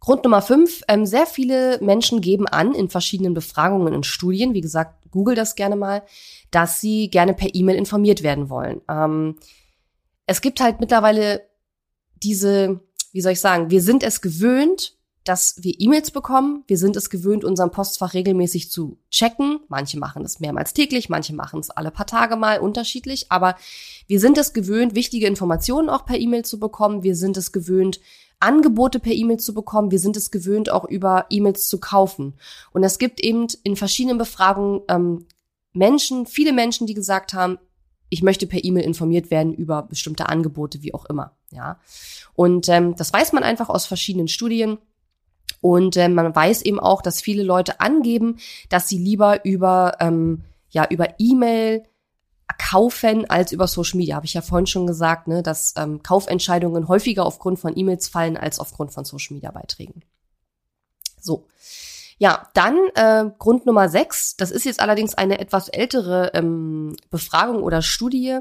[0.00, 4.62] Grund Nummer fünf, ähm, sehr viele Menschen geben an in verschiedenen Befragungen und Studien, wie
[4.62, 6.02] gesagt, google das gerne mal,
[6.50, 8.80] dass sie gerne per E-Mail informiert werden wollen.
[8.88, 9.36] Ähm,
[10.26, 11.42] es gibt halt mittlerweile
[12.22, 12.80] diese,
[13.12, 16.64] wie soll ich sagen, wir sind es gewöhnt, dass wir E-Mails bekommen.
[16.66, 19.60] Wir sind es gewöhnt, unserem Postfach regelmäßig zu checken.
[19.68, 23.26] Manche machen es mehrmals täglich, manche machen es alle paar Tage mal unterschiedlich.
[23.30, 23.56] Aber
[24.06, 27.02] wir sind es gewöhnt, wichtige Informationen auch per E-Mail zu bekommen.
[27.02, 28.00] Wir sind es gewöhnt,
[28.40, 29.90] Angebote per E-Mail zu bekommen.
[29.90, 32.34] Wir sind es gewöhnt, auch über E-Mails zu kaufen.
[32.72, 35.26] Und es gibt eben in verschiedenen Befragungen ähm,
[35.72, 37.58] Menschen, viele Menschen, die gesagt haben,
[38.08, 41.36] ich möchte per E-Mail informiert werden über bestimmte Angebote, wie auch immer.
[41.50, 41.78] Ja,
[42.34, 44.78] und ähm, das weiß man einfach aus verschiedenen Studien.
[45.60, 50.42] Und äh, man weiß eben auch, dass viele Leute angeben, dass sie lieber über ähm,
[50.70, 51.84] ja über E-Mail
[52.58, 54.16] kaufen als über Social Media.
[54.16, 58.36] Habe ich ja vorhin schon gesagt, ne, dass ähm, Kaufentscheidungen häufiger aufgrund von E-Mails fallen
[58.36, 60.02] als aufgrund von Social Media Beiträgen.
[61.20, 61.46] So.
[62.18, 64.36] Ja, dann äh, Grund Nummer sechs.
[64.36, 68.40] Das ist jetzt allerdings eine etwas ältere ähm, Befragung oder Studie.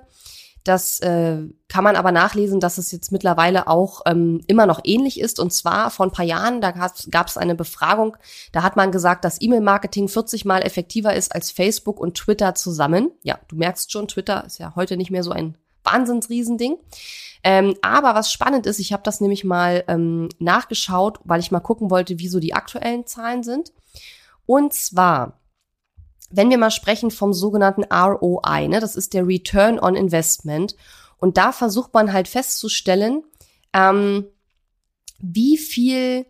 [0.63, 5.19] Das äh, kann man aber nachlesen, dass es jetzt mittlerweile auch ähm, immer noch ähnlich
[5.19, 5.39] ist.
[5.39, 8.17] Und zwar vor ein paar Jahren, da gab es eine Befragung,
[8.51, 13.11] da hat man gesagt, dass E-Mail-Marketing 40 mal effektiver ist als Facebook und Twitter zusammen.
[13.23, 16.77] Ja, du merkst schon, Twitter ist ja heute nicht mehr so ein Wahnsinnsriesending.
[17.43, 21.61] Ähm, aber was spannend ist, ich habe das nämlich mal ähm, nachgeschaut, weil ich mal
[21.61, 23.71] gucken wollte, wie so die aktuellen Zahlen sind.
[24.45, 25.39] Und zwar
[26.29, 30.75] wenn wir mal sprechen vom sogenannten ROI, ne, das ist der Return on Investment.
[31.17, 33.23] Und da versucht man halt festzustellen,
[33.73, 34.25] ähm,
[35.19, 36.25] wie viel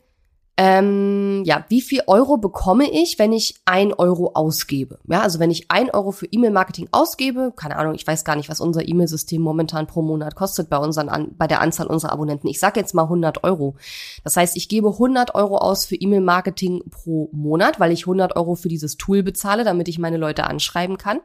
[0.62, 5.00] ähm, ja, wie viel Euro bekomme ich, wenn ich ein Euro ausgebe?
[5.08, 8.50] Ja, also wenn ich ein Euro für E-Mail-Marketing ausgebe, keine Ahnung, ich weiß gar nicht,
[8.50, 12.50] was unser E-Mail-System momentan pro Monat kostet bei unseren, bei der Anzahl unserer Abonnenten.
[12.50, 13.78] Ich sage jetzt mal 100 Euro.
[14.26, 18.56] Das heißt, ich gebe 100 Euro aus für E-Mail-Marketing pro Monat, weil ich 100 Euro
[18.56, 21.22] für dieses Tool bezahle, damit ich meine Leute anschreiben kann.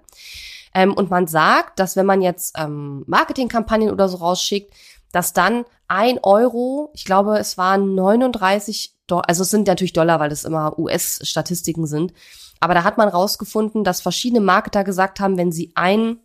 [0.75, 4.73] Ähm, und man sagt, dass wenn man jetzt ähm, Marketingkampagnen oder so rausschickt,
[5.14, 10.31] dass dann ein Euro, ich glaube, es waren 39 also es sind natürlich Dollar, weil
[10.31, 12.12] das immer US-Statistiken sind.
[12.61, 16.20] Aber da hat man rausgefunden, dass verschiedene Marketer gesagt haben, wenn sie einen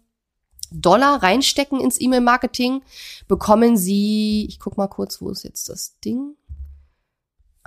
[0.71, 2.81] Dollar reinstecken ins E-Mail-Marketing,
[3.27, 6.35] bekommen sie, ich guck mal kurz, wo ist jetzt das Ding?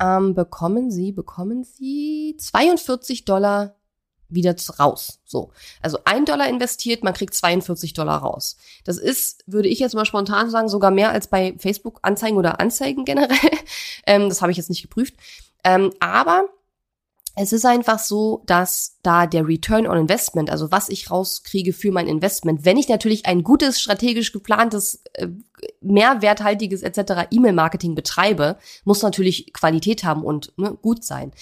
[0.01, 3.75] Ähm, bekommen sie, bekommen sie 42 Dollar
[4.35, 5.21] wieder raus.
[5.25, 5.51] So.
[5.81, 8.57] Also ein Dollar investiert, man kriegt 42 Dollar raus.
[8.85, 13.05] Das ist, würde ich jetzt mal spontan sagen, sogar mehr als bei Facebook-Anzeigen oder Anzeigen
[13.05, 13.37] generell.
[14.07, 15.15] ähm, das habe ich jetzt nicht geprüft.
[15.65, 16.49] Ähm, aber
[17.35, 21.91] es ist einfach so, dass da der Return on Investment, also was ich rauskriege für
[21.91, 25.29] mein Investment, wenn ich natürlich ein gutes, strategisch geplantes, äh,
[25.81, 27.29] mehrwerthaltiges etc.
[27.31, 31.33] E-Mail-Marketing betreibe, muss natürlich Qualität haben und ne, gut sein.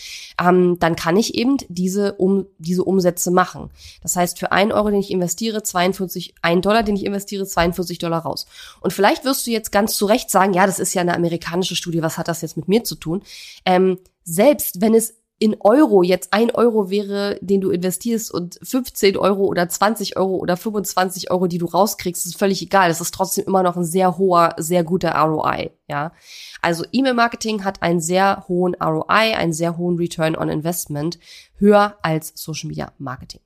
[0.41, 3.71] Ähm, dann kann ich eben diese, um, diese Umsätze machen.
[4.03, 7.99] Das heißt, für ein Euro, den ich investiere, 42, ein Dollar, den ich investiere, 42
[7.99, 8.47] Dollar raus.
[8.81, 11.77] Und vielleicht wirst du jetzt ganz zu Recht sagen, ja, das ist ja eine amerikanische
[11.77, 13.23] Studie, was hat das jetzt mit mir zu tun?
[13.65, 19.17] Ähm, selbst wenn es in Euro jetzt ein Euro wäre, den du investierst und 15
[19.17, 22.91] Euro oder 20 Euro oder 25 Euro, die du rauskriegst, ist völlig egal.
[22.91, 26.13] Es ist trotzdem immer noch ein sehr hoher, sehr guter ROI, ja.
[26.61, 31.19] Also E-Mail-Marketing hat einen sehr hohen ROI, einen sehr hohen Return on Investment,
[31.57, 33.41] höher als Social Media Marketing.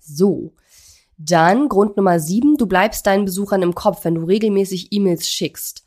[0.00, 0.52] So.
[1.16, 5.84] Dann Grund Nummer sieben, du bleibst deinen Besuchern im Kopf, wenn du regelmäßig E-Mails schickst.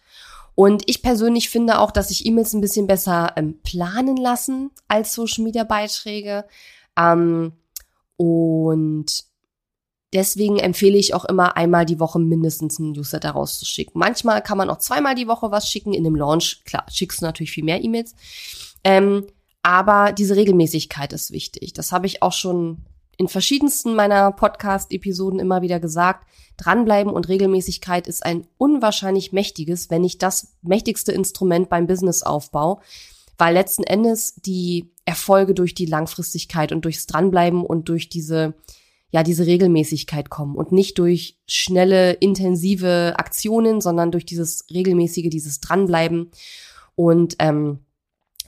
[0.55, 5.13] Und ich persönlich finde auch, dass sich E-Mails ein bisschen besser ähm, planen lassen als
[5.13, 6.45] Social Media Beiträge.
[6.97, 7.51] Ähm,
[8.15, 9.25] und
[10.13, 13.99] deswegen empfehle ich auch immer einmal die Woche mindestens einen Newsletter rauszuschicken.
[13.99, 15.93] Manchmal kann man auch zweimal die Woche was schicken.
[15.93, 18.15] In dem Launch, klar, schickst du natürlich viel mehr E-Mails.
[18.85, 19.27] Ähm,
[19.61, 21.73] aber diese Regelmäßigkeit ist wichtig.
[21.73, 22.85] Das habe ich auch schon
[23.17, 30.01] in verschiedensten meiner Podcast-Episoden immer wieder gesagt, dranbleiben und Regelmäßigkeit ist ein unwahrscheinlich mächtiges, wenn
[30.01, 32.82] nicht das mächtigste Instrument beim Businessaufbau,
[33.38, 38.56] weil letzten Endes die Erfolge durch die Langfristigkeit und durchs Dranbleiben und durch diese
[39.12, 45.62] ja, diese Regelmäßigkeit kommen und nicht durch schnelle, intensive Aktionen, sondern durch dieses regelmäßige, dieses
[45.62, 46.32] Dranbleiben.
[46.95, 47.84] Und ähm,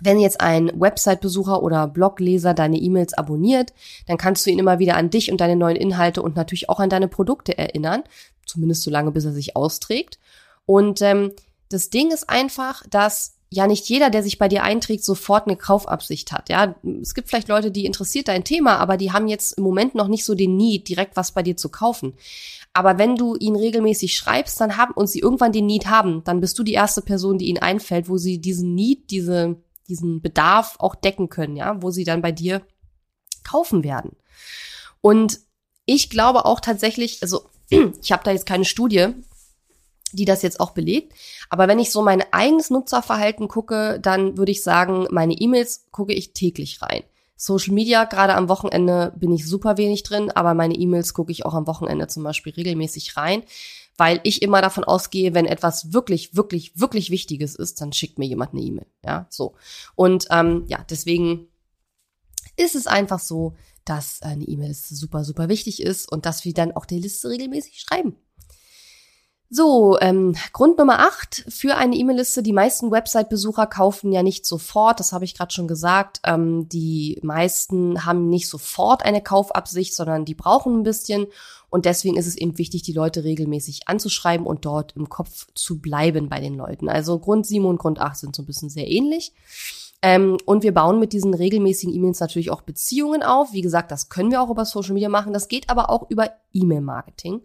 [0.02, 3.74] wenn jetzt ein Website-Besucher oder Blogleser deine E-Mails abonniert,
[4.06, 6.80] dann kannst du ihn immer wieder an dich und deine neuen Inhalte und natürlich auch
[6.80, 8.04] an deine Produkte erinnern,
[8.46, 10.20] zumindest so lange, bis er sich austrägt.
[10.66, 11.32] Und ähm,
[11.70, 15.56] das Ding ist einfach, dass ja nicht jeder, der sich bei dir einträgt, sofort eine
[15.56, 16.50] Kaufabsicht hat.
[16.50, 19.96] Ja, es gibt vielleicht Leute, die interessiert dein Thema, aber die haben jetzt im Moment
[19.96, 22.14] noch nicht so den Need, direkt was bei dir zu kaufen.
[22.74, 26.42] Aber wenn du ihn regelmäßig schreibst, dann haben und sie irgendwann den Need haben, dann
[26.42, 29.56] bist du die erste Person, die ihnen einfällt, wo sie diesen Need, diese
[29.88, 32.62] diesen Bedarf auch decken können, ja, wo sie dann bei dir
[33.43, 34.15] kaufen werden.
[35.02, 35.39] Und
[35.86, 39.08] ich glaube auch tatsächlich, also ich habe da jetzt keine Studie,
[40.12, 41.13] die das jetzt auch belegt,
[41.50, 46.13] aber wenn ich so mein eigenes Nutzerverhalten gucke, dann würde ich sagen, meine E-Mails gucke
[46.13, 47.04] ich täglich rein.
[47.36, 51.45] Social Media, gerade am Wochenende bin ich super wenig drin, aber meine E-Mails gucke ich
[51.45, 53.43] auch am Wochenende zum Beispiel regelmäßig rein,
[53.98, 58.28] weil ich immer davon ausgehe, wenn etwas wirklich, wirklich, wirklich Wichtiges ist, dann schickt mir
[58.28, 58.88] jemand eine E-Mail.
[59.04, 59.56] Ja, so.
[59.96, 61.48] Und ähm, ja, deswegen
[62.56, 63.56] ist es einfach so,
[63.86, 67.80] dass eine E-Mail super, super wichtig ist und dass wir dann auch die Liste regelmäßig
[67.80, 68.16] schreiben.
[69.50, 72.44] So, ähm, Grund Nummer 8 für eine E-Mail-Liste.
[72.44, 76.20] Die meisten Website-Besucher kaufen ja nicht sofort, das habe ich gerade schon gesagt.
[76.26, 81.28] Ähm, die meisten haben nicht sofort eine Kaufabsicht, sondern die brauchen ein bisschen.
[81.70, 85.80] Und deswegen ist es eben wichtig, die Leute regelmäßig anzuschreiben und dort im Kopf zu
[85.80, 86.88] bleiben bei den Leuten.
[86.88, 89.34] Also Grund 7 und Grund 8 sind so ein bisschen sehr ähnlich.
[90.02, 93.52] Ähm, und wir bauen mit diesen regelmäßigen E-Mails natürlich auch Beziehungen auf.
[93.52, 95.34] Wie gesagt, das können wir auch über Social Media machen.
[95.34, 97.42] Das geht aber auch über E-Mail-Marketing.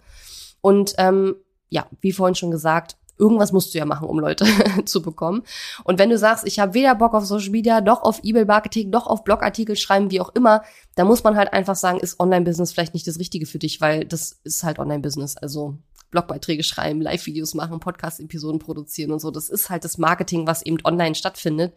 [0.60, 1.36] Und ähm,
[1.70, 4.44] ja, wie vorhin schon gesagt, irgendwas musst du ja machen, um Leute
[4.84, 5.44] zu bekommen.
[5.84, 9.06] Und wenn du sagst, ich habe weder Bock auf Social Media, noch auf E-Mail-Marketing, noch
[9.06, 10.62] auf Blogartikel schreiben, wie auch immer,
[10.96, 14.04] dann muss man halt einfach sagen, ist Online-Business vielleicht nicht das Richtige für dich, weil
[14.04, 15.36] das ist halt Online-Business.
[15.36, 15.76] Also
[16.10, 19.30] Blogbeiträge schreiben, Live-Videos machen, Podcast-Episoden produzieren und so.
[19.30, 21.74] Das ist halt das Marketing, was eben online stattfindet.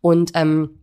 [0.00, 0.79] Und ähm,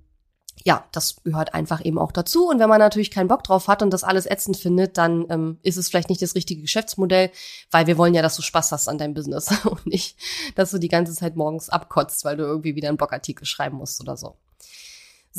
[0.63, 2.49] ja, das gehört einfach eben auch dazu.
[2.49, 5.59] Und wenn man natürlich keinen Bock drauf hat und das alles ätzend findet, dann ähm,
[5.63, 7.31] ist es vielleicht nicht das richtige Geschäftsmodell,
[7.71, 10.17] weil wir wollen ja, dass du Spaß hast an deinem Business und nicht,
[10.55, 14.01] dass du die ganze Zeit morgens abkotzt, weil du irgendwie wieder einen Blogartikel schreiben musst
[14.01, 14.35] oder so.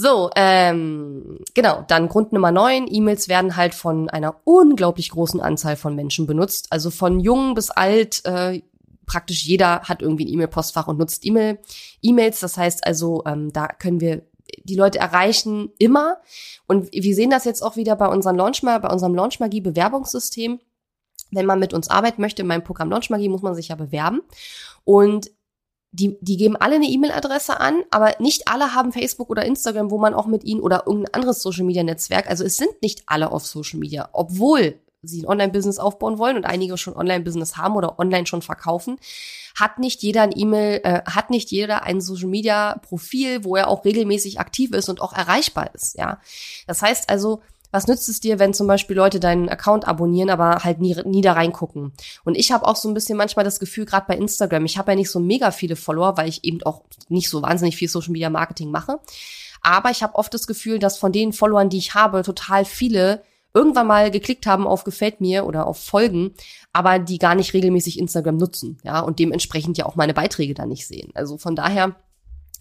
[0.00, 2.86] So, ähm, genau, dann Grund Nummer neun.
[2.88, 6.68] E-Mails werden halt von einer unglaublich großen Anzahl von Menschen benutzt.
[6.70, 8.62] Also von jung bis alt, äh,
[9.06, 11.58] praktisch jeder hat irgendwie ein E-Mail-Postfach und nutzt E-Mail,
[12.00, 12.38] E-Mails.
[12.38, 14.22] Das heißt also, ähm, da können wir
[14.64, 16.18] die Leute erreichen immer.
[16.66, 20.60] Und wir sehen das jetzt auch wieder bei unserem Launchmagie, bei unserem Launchmagie Bewerbungssystem.
[21.30, 24.22] Wenn man mit uns arbeiten möchte, in meinem Programm Launchmagie, muss man sich ja bewerben.
[24.84, 25.30] Und
[25.90, 29.98] die, die geben alle eine E-Mail-Adresse an, aber nicht alle haben Facebook oder Instagram, wo
[29.98, 33.78] man auch mit ihnen oder irgendein anderes Social-Media-Netzwerk, also es sind nicht alle auf Social
[33.78, 38.42] Media, obwohl sie ein Online-Business aufbauen wollen und einige schon Online-Business haben oder online schon
[38.42, 38.98] verkaufen,
[39.54, 44.40] hat nicht jeder ein E-Mail, äh, hat nicht jeder ein Social-Media-Profil, wo er auch regelmäßig
[44.40, 45.96] aktiv ist und auch erreichbar ist.
[45.96, 46.20] Ja,
[46.66, 50.64] das heißt also, was nützt es dir, wenn zum Beispiel Leute deinen Account abonnieren, aber
[50.64, 51.92] halt nie, nie da reingucken?
[52.24, 54.92] Und ich habe auch so ein bisschen manchmal das Gefühl, gerade bei Instagram, ich habe
[54.92, 58.12] ja nicht so mega viele Follower, weil ich eben auch nicht so wahnsinnig viel Social
[58.12, 59.00] Media Marketing mache.
[59.60, 63.22] Aber ich habe oft das Gefühl, dass von den Followern, die ich habe, total viele
[63.54, 66.34] irgendwann mal geklickt haben auf gefällt mir oder auf Folgen,
[66.72, 70.66] aber die gar nicht regelmäßig Instagram nutzen, ja, und dementsprechend ja auch meine Beiträge da
[70.66, 71.10] nicht sehen.
[71.14, 71.96] Also von daher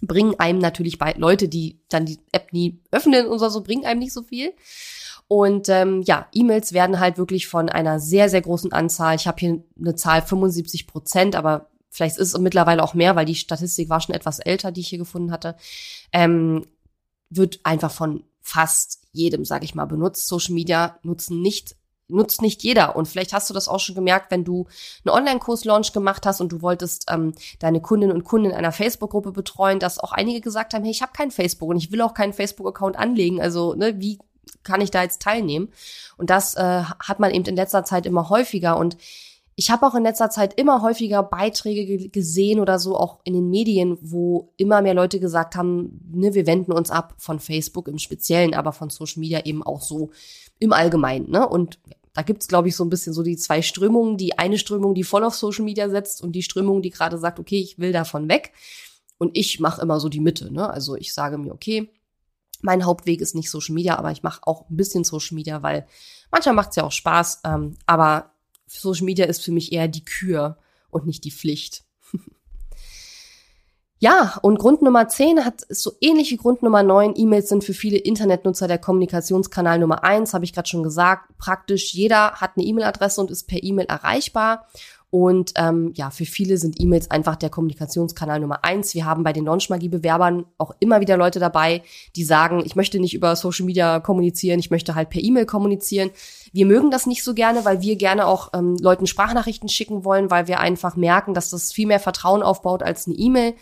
[0.01, 3.99] bringen einem natürlich bei Leute, die dann die App nie öffnen oder so, bringen einem
[3.99, 4.53] nicht so viel.
[5.27, 9.15] Und ähm, ja, E-Mails werden halt wirklich von einer sehr, sehr großen Anzahl.
[9.15, 13.25] Ich habe hier eine Zahl 75 Prozent, aber vielleicht ist es mittlerweile auch mehr, weil
[13.25, 15.55] die Statistik war schon etwas älter, die ich hier gefunden hatte.
[16.13, 16.65] Ähm,
[17.29, 20.27] wird einfach von fast jedem, sage ich mal, benutzt.
[20.27, 21.75] Social Media nutzen nicht
[22.09, 22.95] nutzt nicht jeder.
[22.95, 24.67] Und vielleicht hast du das auch schon gemerkt, wenn du
[25.05, 29.31] einen Online-Kurs-Launch gemacht hast und du wolltest ähm, deine Kundinnen und Kunden in einer Facebook-Gruppe
[29.31, 32.13] betreuen, dass auch einige gesagt haben, hey, ich habe keinen Facebook und ich will auch
[32.13, 33.41] keinen Facebook-Account anlegen.
[33.41, 34.19] Also, ne, wie
[34.63, 35.69] kann ich da jetzt teilnehmen?
[36.17, 38.77] Und das äh, hat man eben in letzter Zeit immer häufiger.
[38.77, 38.97] Und
[39.59, 43.49] ich habe auch in letzter Zeit immer häufiger Beiträge gesehen oder so, auch in den
[43.49, 47.97] Medien, wo immer mehr Leute gesagt haben, ne, wir wenden uns ab von Facebook im
[47.97, 50.11] Speziellen, aber von Social Media eben auch so
[50.59, 51.31] im Allgemeinen.
[51.31, 51.49] Ne?
[51.49, 51.79] Und
[52.13, 54.17] da gibt's glaube ich, so ein bisschen so die zwei Strömungen.
[54.17, 57.39] Die eine Strömung, die voll auf Social Media setzt und die Strömung, die gerade sagt,
[57.39, 58.53] okay, ich will davon weg.
[59.17, 60.53] Und ich mache immer so die Mitte.
[60.53, 60.69] Ne?
[60.69, 61.89] Also ich sage mir, okay,
[62.61, 65.87] mein Hauptweg ist nicht Social Media, aber ich mache auch ein bisschen Social Media, weil
[66.29, 67.41] manchmal macht's ja auch Spaß.
[67.43, 68.36] Ähm, aber
[68.67, 70.57] Social Media ist für mich eher die Kür
[70.89, 71.83] und nicht die Pflicht.
[73.99, 77.13] ja, und Grund Nummer 10 hat so ähnlich wie Grund Nummer 9.
[77.15, 81.37] E-Mails sind für viele Internetnutzer der Kommunikationskanal Nummer 1, habe ich gerade schon gesagt.
[81.37, 84.67] Praktisch jeder hat eine E-Mail-Adresse und ist per E-Mail erreichbar.
[85.09, 88.93] Und ähm, ja, für viele sind E-Mails einfach der Kommunikationskanal Nummer eins.
[88.93, 91.81] Wir haben bei den Launchmagie-Bewerbern auch immer wieder Leute dabei,
[92.17, 96.09] die sagen, ich möchte nicht über Social Media kommunizieren, ich möchte halt per E-Mail kommunizieren.
[96.51, 100.29] Wir mögen das nicht so gerne, weil wir gerne auch ähm, Leuten Sprachnachrichten schicken wollen,
[100.29, 103.53] weil wir einfach merken, dass das viel mehr Vertrauen aufbaut als eine E-Mail.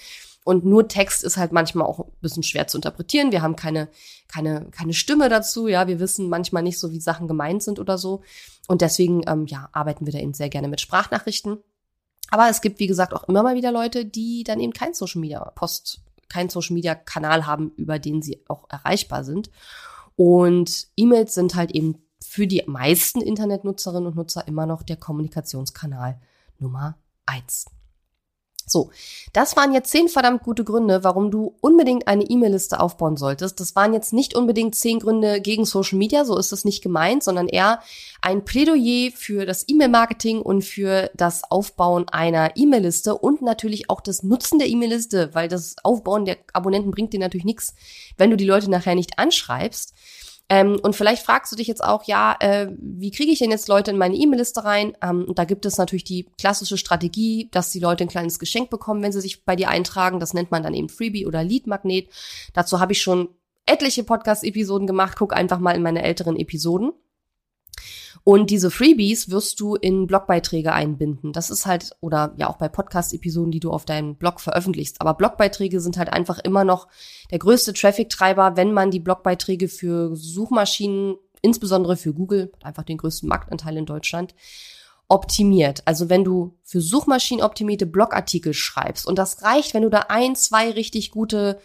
[0.46, 3.32] Und nur Text ist halt manchmal auch ein bisschen schwer zu interpretieren.
[3.32, 3.89] Wir haben keine,
[4.28, 5.68] keine, keine Stimme dazu.
[5.68, 8.22] Ja, wir wissen manchmal nicht so, wie Sachen gemeint sind oder so.
[8.68, 11.59] Und deswegen, ähm, ja, arbeiten wir da eben sehr gerne mit Sprachnachrichten.
[12.32, 15.22] Aber es gibt, wie gesagt, auch immer mal wieder Leute, die dann eben kein Social
[15.22, 19.51] Media Post, kein Social Media Kanal haben, über den sie auch erreichbar sind.
[20.16, 26.20] Und E-Mails sind halt eben für die meisten Internetnutzerinnen und Nutzer immer noch der Kommunikationskanal
[26.57, 27.66] Nummer eins.
[28.66, 28.89] So,
[29.32, 33.59] das waren jetzt zehn verdammt gute Gründe, warum du unbedingt eine E-Mail-Liste aufbauen solltest.
[33.59, 37.24] Das waren jetzt nicht unbedingt zehn Gründe gegen Social Media, so ist das nicht gemeint,
[37.24, 37.80] sondern eher
[38.22, 44.24] ein Plädoyer für das E-Mail-Marketing und für das Aufbauen einer E-Mail-Liste und natürlich auch das
[44.24, 47.76] Nutzen der E-Mail-Liste, weil das Aufbauen der Abonnenten bringt dir natürlich nichts,
[48.18, 49.93] wenn du die Leute nachher nicht anschreibst.
[50.48, 53.68] Ähm, und vielleicht fragst du dich jetzt auch, ja, äh, wie kriege ich denn jetzt
[53.68, 54.96] Leute in meine E-Mail-Liste rein?
[55.02, 59.02] Ähm, da gibt es natürlich die klassische Strategie, dass die Leute ein kleines Geschenk bekommen,
[59.02, 60.20] wenn sie sich bei dir eintragen.
[60.20, 62.10] Das nennt man dann eben Freebie oder Lead-Magnet.
[62.54, 63.30] Dazu habe ich schon
[63.66, 65.16] etliche Podcast-Episoden gemacht.
[65.18, 66.93] Guck einfach mal in meine älteren Episoden.
[68.23, 71.32] Und diese Freebies wirst du in Blogbeiträge einbinden.
[71.32, 74.99] Das ist halt, oder ja auch bei Podcast-Episoden, die du auf deinem Blog veröffentlichst.
[74.99, 76.88] Aber Blogbeiträge sind halt einfach immer noch
[77.30, 83.30] der größte Traffic-Treiber, wenn man die Blogbeiträge für Suchmaschinen, insbesondere für Google, einfach den größten
[83.30, 84.34] Marktanteil in Deutschland,
[85.07, 85.84] optimiert.
[85.86, 90.36] Also wenn du für Suchmaschinen optimierte Blogartikel schreibst und das reicht, wenn du da ein,
[90.36, 91.59] zwei richtig gute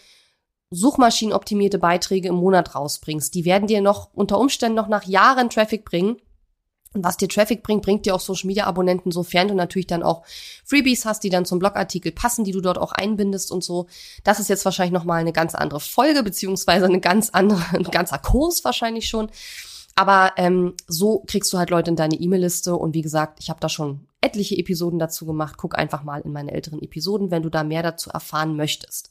[0.71, 3.35] Suchmaschinenoptimierte Beiträge im Monat rausbringst.
[3.35, 6.17] Die werden dir noch unter Umständen noch nach Jahren Traffic bringen.
[6.93, 10.03] Und was dir Traffic bringt, bringt dir auch Social Media Abonnenten, sofern du natürlich dann
[10.03, 10.25] auch
[10.65, 13.87] Freebies hast, die dann zum Blogartikel passen, die du dort auch einbindest und so.
[14.25, 18.19] Das ist jetzt wahrscheinlich nochmal eine ganz andere Folge, beziehungsweise eine ganz andere, ein ganzer
[18.19, 19.31] Kurs wahrscheinlich schon.
[19.95, 22.75] Aber ähm, so kriegst du halt Leute in deine E-Mail-Liste.
[22.75, 25.57] Und wie gesagt, ich habe da schon etliche Episoden dazu gemacht.
[25.59, 29.11] Guck einfach mal in meine älteren Episoden, wenn du da mehr dazu erfahren möchtest.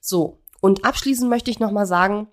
[0.00, 2.26] So, und abschließend möchte ich nochmal sagen,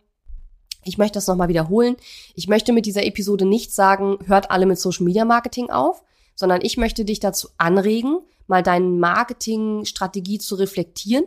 [0.84, 1.97] ich möchte das nochmal wiederholen.
[2.34, 6.01] Ich möchte mit dieser Episode nicht sagen, hört alle mit Social Media Marketing auf,
[6.34, 11.25] sondern ich möchte dich dazu anregen, mal deine Marketingstrategie zu reflektieren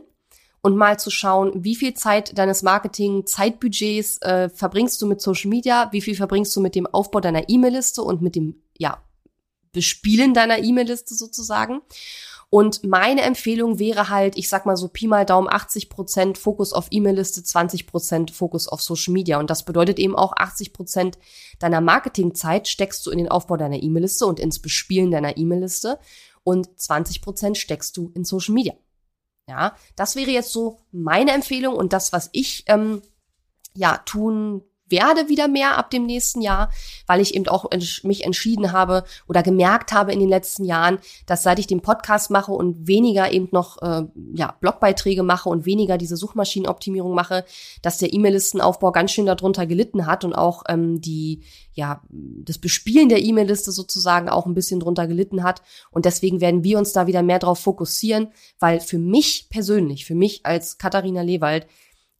[0.62, 5.88] und mal zu schauen, wie viel Zeit deines Marketing-Zeitbudgets äh, verbringst du mit Social Media,
[5.92, 9.00] wie viel verbringst du mit dem Aufbau deiner E-Mail-Liste und mit dem, ja,
[9.70, 11.82] Bespielen deiner E-Mail-Liste sozusagen.
[12.56, 16.72] Und meine Empfehlung wäre halt, ich sag mal so Pi mal Daumen 80 Prozent Fokus
[16.72, 19.38] auf E-Mail-Liste, 20 Prozent Fokus auf Social Media.
[19.38, 21.18] Und das bedeutet eben auch 80 Prozent
[21.58, 25.98] deiner Marketingzeit steckst du in den Aufbau deiner E-Mail-Liste und ins Bespielen deiner E-Mail-Liste
[26.44, 28.72] und 20 Prozent steckst du in Social Media.
[29.50, 33.02] Ja, das wäre jetzt so meine Empfehlung und das, was ich ähm,
[33.74, 36.70] ja tun werde wieder mehr ab dem nächsten Jahr,
[37.06, 37.66] weil ich eben auch
[38.02, 42.30] mich entschieden habe oder gemerkt habe in den letzten Jahren, dass seit ich den Podcast
[42.30, 47.44] mache und weniger eben noch äh, ja, Blogbeiträge mache und weniger diese Suchmaschinenoptimierung mache,
[47.82, 53.08] dass der E-Mail-Listenaufbau ganz schön darunter gelitten hat und auch ähm, die ja das Bespielen
[53.08, 55.62] der E-Mail-Liste sozusagen auch ein bisschen drunter gelitten hat.
[55.90, 58.28] Und deswegen werden wir uns da wieder mehr drauf fokussieren,
[58.58, 61.66] weil für mich persönlich, für mich als Katharina Lewald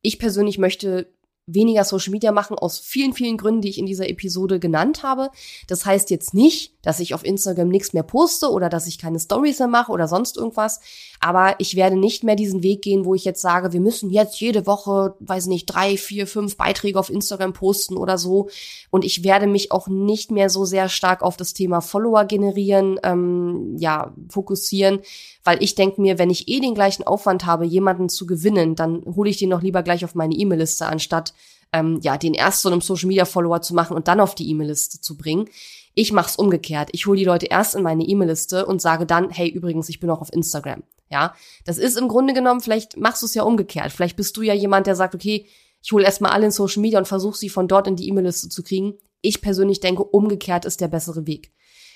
[0.07, 1.09] ich persönlich möchte
[1.47, 5.30] weniger Social Media machen aus vielen, vielen Gründen, die ich in dieser Episode genannt habe.
[5.68, 9.20] Das heißt jetzt nicht, dass ich auf Instagram nichts mehr poste oder dass ich keine
[9.20, 10.80] Stories mehr mache oder sonst irgendwas.
[11.20, 14.40] Aber ich werde nicht mehr diesen Weg gehen, wo ich jetzt sage, wir müssen jetzt
[14.40, 18.49] jede Woche, weiß nicht, drei, vier, fünf Beiträge auf Instagram posten oder so.
[18.90, 22.99] Und ich werde mich auch nicht mehr so sehr stark auf das Thema Follower generieren,
[23.05, 25.01] ähm, ja, fokussieren,
[25.44, 29.05] weil ich denke mir, wenn ich eh den gleichen Aufwand habe, jemanden zu gewinnen, dann
[29.14, 31.34] hole ich den noch lieber gleich auf meine E-Mail-Liste, anstatt
[31.73, 34.49] ähm, ja, den erst so einem Social Media Follower zu machen und dann auf die
[34.51, 35.49] E-Mail-Liste zu bringen.
[35.95, 36.91] Ich mache es umgekehrt.
[36.93, 40.11] Ich hole die Leute erst in meine E-Mail-Liste und sage dann, hey, übrigens, ich bin
[40.11, 40.83] auch auf Instagram.
[41.11, 43.93] Ja, das ist im Grunde genommen, vielleicht machst du es ja umgekehrt.
[43.93, 45.47] Vielleicht bist du ja jemand, der sagt, okay,
[45.83, 48.49] ich hole erstmal alle in Social Media und versuche sie von dort in die E-Mail-Liste
[48.49, 48.95] zu kriegen.
[49.21, 51.53] Ich persönlich denke, umgekehrt ist der bessere Weg.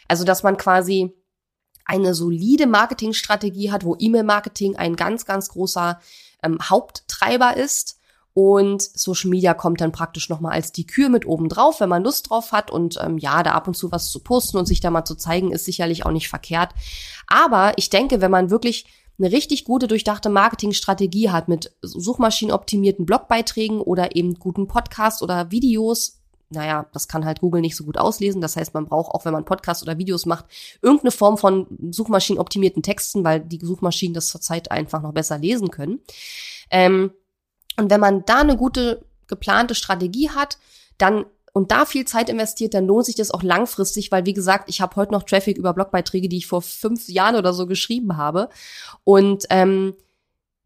[0.06, 1.12] Also, dass man quasi
[1.84, 6.00] eine solide Marketingstrategie hat, wo E-Mail-Marketing ein ganz, ganz großer
[6.42, 7.99] ähm, Haupttreiber ist
[8.32, 12.04] und Social Media kommt dann praktisch nochmal als die Kür mit oben drauf, wenn man
[12.04, 12.70] Lust drauf hat.
[12.70, 15.16] Und ähm, ja, da ab und zu was zu posten und sich da mal zu
[15.16, 16.70] zeigen, ist sicherlich auch nicht verkehrt.
[17.26, 18.86] Aber ich denke, wenn man wirklich
[19.18, 26.20] eine richtig gute, durchdachte Marketingstrategie hat mit suchmaschinenoptimierten Blogbeiträgen oder eben guten Podcasts oder Videos,
[26.50, 28.40] naja, das kann halt Google nicht so gut auslesen.
[28.40, 30.46] Das heißt, man braucht auch, wenn man Podcasts oder Videos macht,
[30.82, 36.00] irgendeine Form von suchmaschinenoptimierten Texten, weil die Suchmaschinen das zurzeit einfach noch besser lesen können.
[36.70, 37.12] Ähm,
[37.76, 40.58] und wenn man da eine gute geplante Strategie hat,
[40.98, 44.68] dann und da viel Zeit investiert, dann lohnt sich das auch langfristig, weil wie gesagt,
[44.68, 48.16] ich habe heute noch Traffic über Blogbeiträge, die ich vor fünf Jahren oder so geschrieben
[48.16, 48.48] habe.
[49.02, 49.94] Und ähm,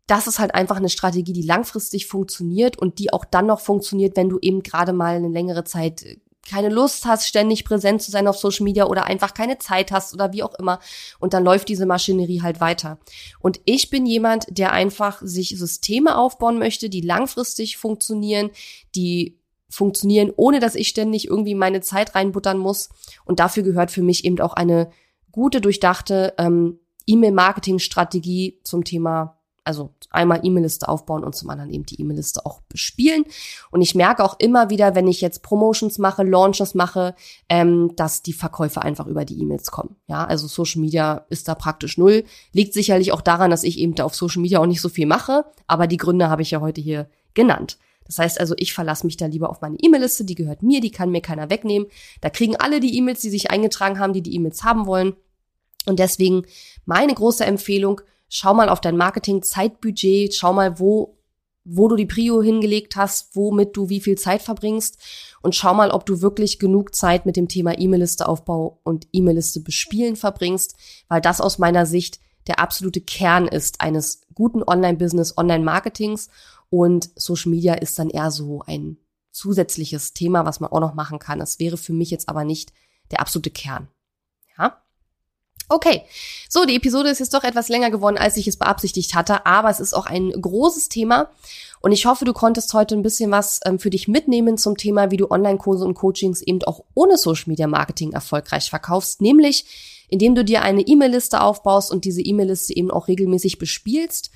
[0.07, 4.17] das ist halt einfach eine Strategie, die langfristig funktioniert und die auch dann noch funktioniert,
[4.17, 6.05] wenn du eben gerade mal eine längere Zeit
[6.49, 10.14] keine Lust hast, ständig präsent zu sein auf Social Media oder einfach keine Zeit hast
[10.14, 10.80] oder wie auch immer.
[11.18, 12.99] Und dann läuft diese Maschinerie halt weiter.
[13.40, 18.51] Und ich bin jemand, der einfach sich Systeme aufbauen möchte, die langfristig funktionieren,
[18.95, 19.38] die
[19.68, 22.90] funktionieren, ohne dass ich ständig irgendwie meine Zeit reinbuttern muss.
[23.24, 24.90] Und dafür gehört für mich eben auch eine
[25.32, 32.01] gute, durchdachte ähm, E-Mail-Marketing-Strategie zum Thema also einmal E-Mail-Liste aufbauen und zum anderen eben die
[32.01, 33.25] E-Mail-Liste auch bespielen.
[33.71, 37.15] Und ich merke auch immer wieder, wenn ich jetzt Promotions mache, Launches mache,
[37.49, 39.97] ähm, dass die Verkäufe einfach über die E-Mails kommen.
[40.07, 42.25] Ja, also Social Media ist da praktisch null.
[42.53, 45.07] Liegt sicherlich auch daran, dass ich eben da auf Social Media auch nicht so viel
[45.07, 47.79] mache, aber die Gründe habe ich ja heute hier genannt.
[48.07, 50.91] Das heißt also, ich verlasse mich da lieber auf meine E-Mail-Liste, die gehört mir, die
[50.91, 51.89] kann mir keiner wegnehmen.
[52.21, 55.17] Da kriegen alle die E-Mails, die sich eingetragen haben, die die E-Mails haben wollen.
[55.87, 56.45] Und deswegen
[56.85, 58.01] meine große Empfehlung,
[58.35, 61.16] schau mal auf dein Marketing-Zeitbudget, schau mal, wo,
[61.64, 64.99] wo du die Prio hingelegt hast, womit du wie viel Zeit verbringst
[65.41, 70.16] und schau mal, ob du wirklich genug Zeit mit dem Thema E-Mail-Liste-Aufbau und E-Mail-Liste bespielen
[70.16, 70.74] verbringst,
[71.07, 72.18] weil das aus meiner Sicht
[72.49, 76.28] der absolute Kern ist eines guten Online-Business, Online-Marketings
[76.70, 78.97] und Social Media ist dann eher so ein
[79.30, 81.39] zusätzliches Thema, was man auch noch machen kann.
[81.39, 82.72] Das wäre für mich jetzt aber nicht
[83.12, 83.87] der absolute Kern.
[84.59, 84.84] Ja?
[85.69, 86.03] Okay,
[86.49, 89.71] so, die Episode ist jetzt doch etwas länger geworden, als ich es beabsichtigt hatte, aber
[89.71, 91.31] es ist auch ein großes Thema
[91.85, 95.11] und ich hoffe, du konntest heute ein bisschen was ähm, für dich mitnehmen zum Thema,
[95.11, 99.67] wie du Online-Kurse und Coachings eben auch ohne Social Media Marketing erfolgreich verkaufst, nämlich
[100.09, 104.31] indem du dir eine E-Mail-Liste aufbaust und diese E-Mail-Liste eben auch regelmäßig bespielst.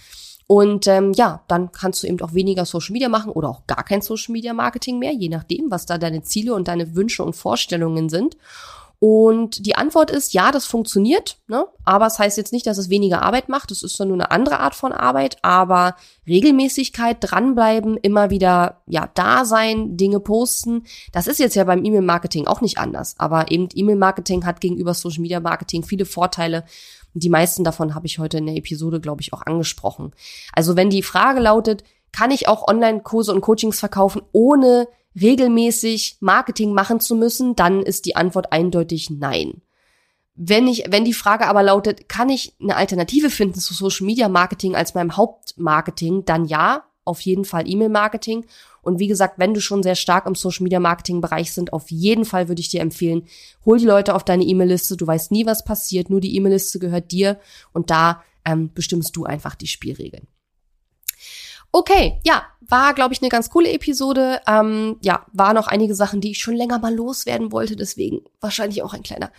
[0.47, 3.83] Und ähm, ja, dann kannst du eben auch weniger Social Media machen oder auch gar
[3.83, 7.35] kein Social Media Marketing mehr, je nachdem, was da deine Ziele und deine Wünsche und
[7.35, 8.37] Vorstellungen sind.
[9.01, 11.66] Und die Antwort ist, ja, das funktioniert, ne?
[11.84, 13.70] aber es heißt jetzt nicht, dass es weniger Arbeit macht.
[13.70, 15.94] Es ist dann nur eine andere Art von Arbeit, aber
[16.26, 20.82] Regelmäßigkeit, dranbleiben, immer wieder ja da sein, Dinge posten.
[21.12, 23.14] Das ist jetzt ja beim E-Mail-Marketing auch nicht anders.
[23.18, 26.64] Aber eben E-Mail-Marketing hat gegenüber Social-Media-Marketing viele Vorteile.
[27.14, 30.12] Die meisten davon habe ich heute in der Episode, glaube ich, auch angesprochen.
[30.53, 34.88] Also wenn die Frage lautet, kann ich auch Online-Kurse und Coachings verkaufen, ohne
[35.21, 39.62] regelmäßig Marketing machen zu müssen, dann ist die Antwort eindeutig nein.
[40.35, 44.29] Wenn ich, wenn die Frage aber lautet, kann ich eine Alternative finden zu Social Media
[44.29, 48.47] Marketing als meinem Hauptmarketing, dann ja, auf jeden Fall E-Mail Marketing.
[48.83, 51.91] Und wie gesagt, wenn du schon sehr stark im Social Media Marketing Bereich sind, auf
[51.91, 53.27] jeden Fall würde ich dir empfehlen,
[53.64, 54.97] hol die Leute auf deine E-Mail-Liste.
[54.97, 56.11] Du weißt nie, was passiert.
[56.11, 57.41] Nur die E-Mail-Liste gehört dir
[57.73, 60.29] und da ähm, bestimmst du einfach die Spielregeln.
[61.71, 64.41] Okay, ja, war, glaube ich, eine ganz coole Episode.
[64.47, 68.83] Ähm, ja, war noch einige Sachen, die ich schon länger mal loswerden wollte, deswegen wahrscheinlich
[68.83, 69.31] auch ein kleiner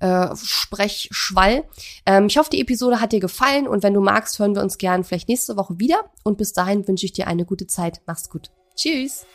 [0.00, 1.64] äh, Sprechschwall.
[2.06, 4.78] Ähm, ich hoffe, die Episode hat dir gefallen und wenn du magst, hören wir uns
[4.78, 6.10] gern vielleicht nächste Woche wieder.
[6.22, 8.00] Und bis dahin wünsche ich dir eine gute Zeit.
[8.06, 8.50] Mach's gut.
[8.76, 9.26] Tschüss.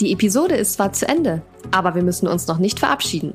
[0.00, 3.34] Die Episode ist zwar zu Ende, aber wir müssen uns noch nicht verabschieden.